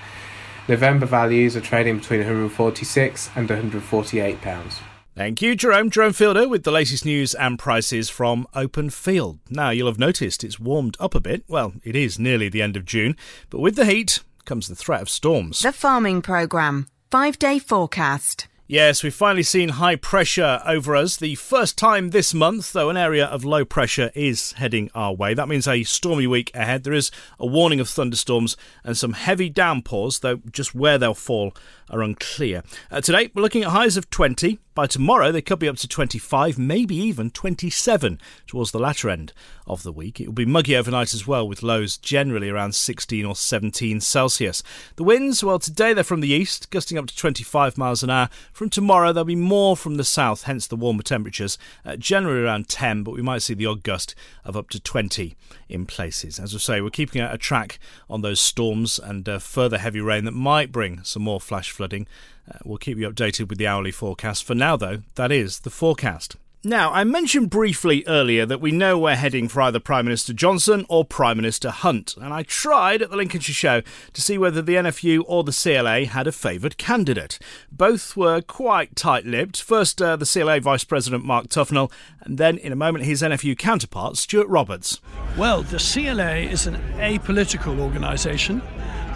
November 0.66 1.06
values 1.06 1.56
are 1.56 1.60
trading 1.60 1.98
between 1.98 2.20
146 2.20 3.30
and 3.36 3.48
148 3.48 4.40
pounds. 4.40 4.80
Thank 5.16 5.40
you, 5.40 5.54
Jerome. 5.54 5.90
Jerome 5.90 6.12
Fielder 6.12 6.48
with 6.48 6.64
the 6.64 6.72
latest 6.72 7.04
news 7.04 7.36
and 7.36 7.56
prices 7.56 8.10
from 8.10 8.48
Openfield. 8.52 9.38
Now, 9.48 9.70
you'll 9.70 9.86
have 9.86 9.98
noticed 9.98 10.42
it's 10.42 10.58
warmed 10.58 10.96
up 10.98 11.14
a 11.14 11.20
bit. 11.20 11.44
Well, 11.46 11.74
it 11.84 11.94
is 11.94 12.18
nearly 12.18 12.48
the 12.48 12.62
end 12.62 12.76
of 12.76 12.84
June, 12.84 13.16
but 13.48 13.60
with 13.60 13.76
the 13.76 13.84
heat 13.84 14.24
comes 14.44 14.66
the 14.66 14.74
threat 14.74 15.02
of 15.02 15.08
storms. 15.08 15.60
The 15.60 15.72
Farming 15.72 16.20
Programme. 16.20 16.88
Five 17.12 17.38
day 17.38 17.60
forecast. 17.60 18.48
Yes, 18.66 19.02
we've 19.02 19.14
finally 19.14 19.42
seen 19.42 19.68
high 19.68 19.96
pressure 19.96 20.62
over 20.64 20.96
us. 20.96 21.18
The 21.18 21.34
first 21.34 21.76
time 21.76 22.10
this 22.10 22.32
month, 22.32 22.72
though, 22.72 22.88
an 22.88 22.96
area 22.96 23.26
of 23.26 23.44
low 23.44 23.64
pressure 23.64 24.10
is 24.14 24.52
heading 24.52 24.90
our 24.94 25.12
way. 25.12 25.34
That 25.34 25.48
means 25.48 25.68
a 25.68 25.84
stormy 25.84 26.26
week 26.26 26.50
ahead. 26.54 26.82
There 26.82 26.94
is 26.94 27.10
a 27.38 27.44
warning 27.46 27.78
of 27.78 27.90
thunderstorms 27.90 28.56
and 28.82 28.96
some 28.96 29.12
heavy 29.12 29.50
downpours, 29.50 30.20
though 30.20 30.40
just 30.50 30.74
where 30.74 30.96
they'll 30.96 31.12
fall 31.12 31.54
are 31.90 32.02
unclear. 32.02 32.62
Uh, 32.90 33.00
today, 33.00 33.30
we're 33.34 33.42
looking 33.42 33.62
at 33.62 33.70
highs 33.70 33.96
of 33.96 34.10
20. 34.10 34.58
By 34.74 34.88
tomorrow, 34.88 35.30
they 35.30 35.40
could 35.40 35.60
be 35.60 35.68
up 35.68 35.76
to 35.76 35.86
25, 35.86 36.58
maybe 36.58 36.96
even 36.96 37.30
27 37.30 38.20
towards 38.48 38.72
the 38.72 38.80
latter 38.80 39.08
end 39.08 39.32
of 39.68 39.84
the 39.84 39.92
week. 39.92 40.20
It 40.20 40.26
will 40.26 40.34
be 40.34 40.44
muggy 40.44 40.76
overnight 40.76 41.14
as 41.14 41.28
well, 41.28 41.46
with 41.46 41.62
lows 41.62 41.96
generally 41.96 42.50
around 42.50 42.74
16 42.74 43.24
or 43.24 43.36
17 43.36 44.00
Celsius. 44.00 44.64
The 44.96 45.04
winds, 45.04 45.44
well, 45.44 45.60
today 45.60 45.92
they're 45.92 46.02
from 46.02 46.22
the 46.22 46.32
east, 46.32 46.70
gusting 46.70 46.98
up 46.98 47.06
to 47.06 47.16
25 47.16 47.78
miles 47.78 48.02
an 48.02 48.10
hour. 48.10 48.28
From 48.52 48.68
tomorrow, 48.68 49.12
they'll 49.12 49.22
be 49.22 49.36
more 49.36 49.76
from 49.76 49.96
the 49.96 50.02
south, 50.02 50.42
hence 50.42 50.66
the 50.66 50.74
warmer 50.74 51.04
temperatures, 51.04 51.56
uh, 51.84 51.94
generally 51.94 52.40
around 52.40 52.68
10, 52.68 53.04
but 53.04 53.14
we 53.14 53.22
might 53.22 53.42
see 53.42 53.54
the 53.54 53.66
odd 53.66 53.84
gust 53.84 54.16
of 54.44 54.56
up 54.56 54.70
to 54.70 54.80
20 54.80 55.36
in 55.68 55.86
places. 55.86 56.40
As 56.40 56.52
I 56.52 56.58
say, 56.58 56.80
we're 56.80 56.90
keeping 56.90 57.22
a 57.22 57.38
track 57.38 57.78
on 58.10 58.22
those 58.22 58.40
storms 58.40 58.98
and 58.98 59.28
uh, 59.28 59.38
further 59.38 59.78
heavy 59.78 60.00
rain 60.00 60.24
that 60.24 60.32
might 60.32 60.72
bring 60.72 61.02
some 61.04 61.22
more 61.22 61.40
flash 61.40 61.70
flooding. 61.74 62.06
Uh, 62.50 62.58
we'll 62.64 62.78
keep 62.78 62.98
you 62.98 63.10
updated 63.10 63.48
with 63.48 63.58
the 63.58 63.66
hourly 63.66 63.90
forecast. 63.90 64.44
For 64.44 64.54
now, 64.54 64.76
though, 64.76 65.02
that 65.16 65.32
is 65.32 65.60
the 65.60 65.70
forecast. 65.70 66.36
Now, 66.66 66.90
I 66.92 67.04
mentioned 67.04 67.50
briefly 67.50 68.04
earlier 68.06 68.46
that 68.46 68.58
we 68.58 68.72
know 68.72 68.98
we're 68.98 69.16
heading 69.16 69.48
for 69.48 69.60
either 69.60 69.78
Prime 69.78 70.06
Minister 70.06 70.32
Johnson 70.32 70.86
or 70.88 71.04
Prime 71.04 71.36
Minister 71.36 71.68
Hunt, 71.68 72.16
and 72.16 72.32
I 72.32 72.42
tried 72.42 73.02
at 73.02 73.10
the 73.10 73.18
Lincolnshire 73.18 73.52
Show 73.52 73.82
to 74.14 74.22
see 74.22 74.38
whether 74.38 74.62
the 74.62 74.76
NFU 74.76 75.24
or 75.26 75.44
the 75.44 75.52
CLA 75.52 76.06
had 76.06 76.26
a 76.26 76.32
favoured 76.32 76.78
candidate. 76.78 77.38
Both 77.70 78.16
were 78.16 78.40
quite 78.40 78.96
tight 78.96 79.26
lipped. 79.26 79.60
First, 79.60 80.00
uh, 80.00 80.16
the 80.16 80.24
CLA 80.24 80.58
Vice 80.60 80.84
President 80.84 81.22
Mark 81.22 81.48
Tufnell, 81.48 81.92
and 82.22 82.38
then 82.38 82.56
in 82.56 82.72
a 82.72 82.76
moment, 82.76 83.04
his 83.04 83.20
NFU 83.20 83.58
counterpart, 83.58 84.16
Stuart 84.16 84.48
Roberts. 84.48 85.02
Well, 85.36 85.64
the 85.64 85.76
CLA 85.76 86.50
is 86.50 86.66
an 86.66 86.76
apolitical 86.94 87.78
organisation, 87.78 88.62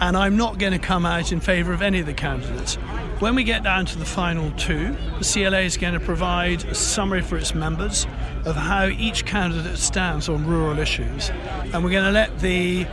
and 0.01 0.15
I'm 0.15 0.37
not 0.37 0.59
going 0.59 0.73
to 0.73 0.79
come 0.79 1.03
out 1.03 1.31
in 1.31 1.39
favour 1.39 1.73
of 1.73 1.81
any 1.81 1.99
of 1.99 2.05
the 2.05 2.13
candidates. 2.13 2.77
When 3.19 3.35
we 3.35 3.43
get 3.43 3.63
down 3.63 3.85
to 3.87 3.99
the 3.99 4.05
final 4.05 4.49
two, 4.51 4.95
the 5.17 5.25
CLA 5.25 5.59
is 5.59 5.75
going 5.75 5.93
to 5.93 5.99
provide 5.99 6.63
a 6.63 6.73
summary 6.73 7.21
for 7.21 7.37
its 7.37 7.53
members 7.53 8.07
of 8.45 8.55
how 8.55 8.85
each 8.85 9.25
candidate 9.25 9.77
stands 9.77 10.29
on 10.29 10.47
rural 10.47 10.79
issues. 10.79 11.29
And 11.73 11.83
we're 11.83 11.91
going 11.91 12.05
to 12.05 12.11
let 12.11 12.39
the 12.39 12.87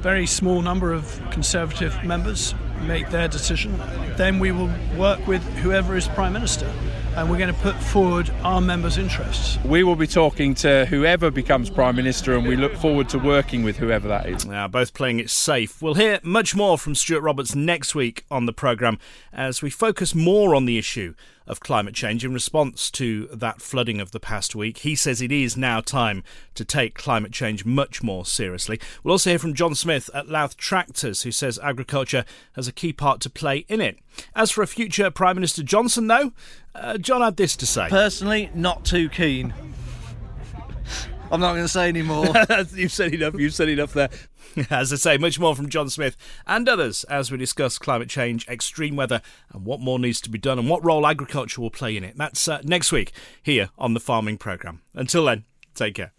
very 0.00 0.26
small 0.26 0.60
number 0.60 0.92
of 0.92 1.18
Conservative 1.30 2.04
members 2.04 2.54
make 2.82 3.08
their 3.08 3.28
decision. 3.28 3.80
Then 4.18 4.40
we 4.40 4.52
will 4.52 4.70
work 4.94 5.26
with 5.26 5.42
whoever 5.60 5.96
is 5.96 6.06
Prime 6.08 6.34
Minister 6.34 6.70
and 7.16 7.30
we're 7.30 7.38
going 7.38 7.52
to 7.52 7.60
put 7.60 7.74
forward 7.76 8.30
our 8.42 8.60
members' 8.60 8.98
interests. 8.98 9.58
We 9.64 9.82
will 9.82 9.96
be 9.96 10.06
talking 10.06 10.54
to 10.56 10.84
whoever 10.84 11.30
becomes 11.30 11.70
Prime 11.70 11.96
Minister, 11.96 12.36
and 12.36 12.46
we 12.46 12.56
look 12.56 12.76
forward 12.76 13.08
to 13.08 13.18
working 13.18 13.62
with 13.62 13.78
whoever 13.78 14.06
that 14.08 14.28
is. 14.28 14.44
Now, 14.44 14.68
both 14.68 14.92
playing 14.92 15.20
it 15.20 15.30
safe. 15.30 15.80
We'll 15.80 15.94
hear 15.94 16.20
much 16.22 16.54
more 16.54 16.76
from 16.76 16.94
Stuart 16.94 17.22
Roberts 17.22 17.54
next 17.54 17.94
week 17.94 18.24
on 18.30 18.44
the 18.44 18.52
programme 18.52 18.98
as 19.32 19.62
we 19.62 19.70
focus 19.70 20.14
more 20.14 20.54
on 20.54 20.66
the 20.66 20.76
issue 20.76 21.14
of 21.46 21.60
climate 21.60 21.94
change 21.94 22.24
in 22.24 22.32
response 22.32 22.90
to 22.92 23.28
that 23.32 23.60
flooding 23.60 24.00
of 24.00 24.10
the 24.10 24.20
past 24.20 24.54
week. 24.54 24.78
He 24.78 24.94
says 24.94 25.20
it 25.20 25.32
is 25.32 25.56
now 25.56 25.80
time 25.80 26.24
to 26.54 26.64
take 26.64 26.94
climate 26.94 27.32
change 27.32 27.64
much 27.64 28.02
more 28.02 28.24
seriously. 28.24 28.80
We'll 29.02 29.12
also 29.12 29.30
hear 29.30 29.38
from 29.38 29.54
John 29.54 29.74
Smith 29.74 30.10
at 30.14 30.28
Louth 30.28 30.56
Tractors, 30.56 31.22
who 31.22 31.30
says 31.30 31.58
agriculture 31.62 32.24
has 32.54 32.66
a 32.66 32.72
key 32.72 32.92
part 32.92 33.20
to 33.20 33.30
play 33.30 33.64
in 33.68 33.80
it. 33.80 33.98
As 34.34 34.50
for 34.50 34.62
a 34.62 34.66
future 34.66 35.10
Prime 35.10 35.36
Minister 35.36 35.62
Johnson, 35.62 36.06
though, 36.06 36.32
uh, 36.74 36.98
John 36.98 37.20
had 37.20 37.36
this 37.36 37.56
to 37.56 37.66
say. 37.66 37.88
Personally, 37.88 38.50
not 38.54 38.84
too 38.84 39.08
keen. 39.08 39.54
I'm 41.30 41.40
not 41.40 41.52
going 41.52 41.64
to 41.64 41.68
say 41.68 41.88
any 41.88 42.02
more. 42.02 42.26
you've 42.74 42.92
said 42.92 43.12
enough. 43.12 43.34
You've 43.34 43.54
said 43.54 43.68
enough 43.68 43.92
there. 43.92 44.10
As 44.70 44.92
I 44.92 44.96
say, 44.96 45.18
much 45.18 45.38
more 45.38 45.54
from 45.54 45.68
John 45.68 45.90
Smith 45.90 46.16
and 46.46 46.68
others 46.68 47.04
as 47.04 47.30
we 47.30 47.36
discuss 47.36 47.78
climate 47.78 48.08
change, 48.08 48.48
extreme 48.48 48.96
weather, 48.96 49.20
and 49.52 49.66
what 49.66 49.80
more 49.80 49.98
needs 49.98 50.20
to 50.22 50.30
be 50.30 50.38
done 50.38 50.58
and 50.58 50.68
what 50.68 50.84
role 50.84 51.06
agriculture 51.06 51.60
will 51.60 51.70
play 51.70 51.96
in 51.96 52.04
it. 52.04 52.16
That's 52.16 52.48
uh, 52.48 52.60
next 52.64 52.90
week 52.90 53.12
here 53.42 53.70
on 53.76 53.94
the 53.94 54.00
Farming 54.00 54.38
Programme. 54.38 54.80
Until 54.94 55.26
then, 55.26 55.44
take 55.74 55.96
care. 55.96 56.15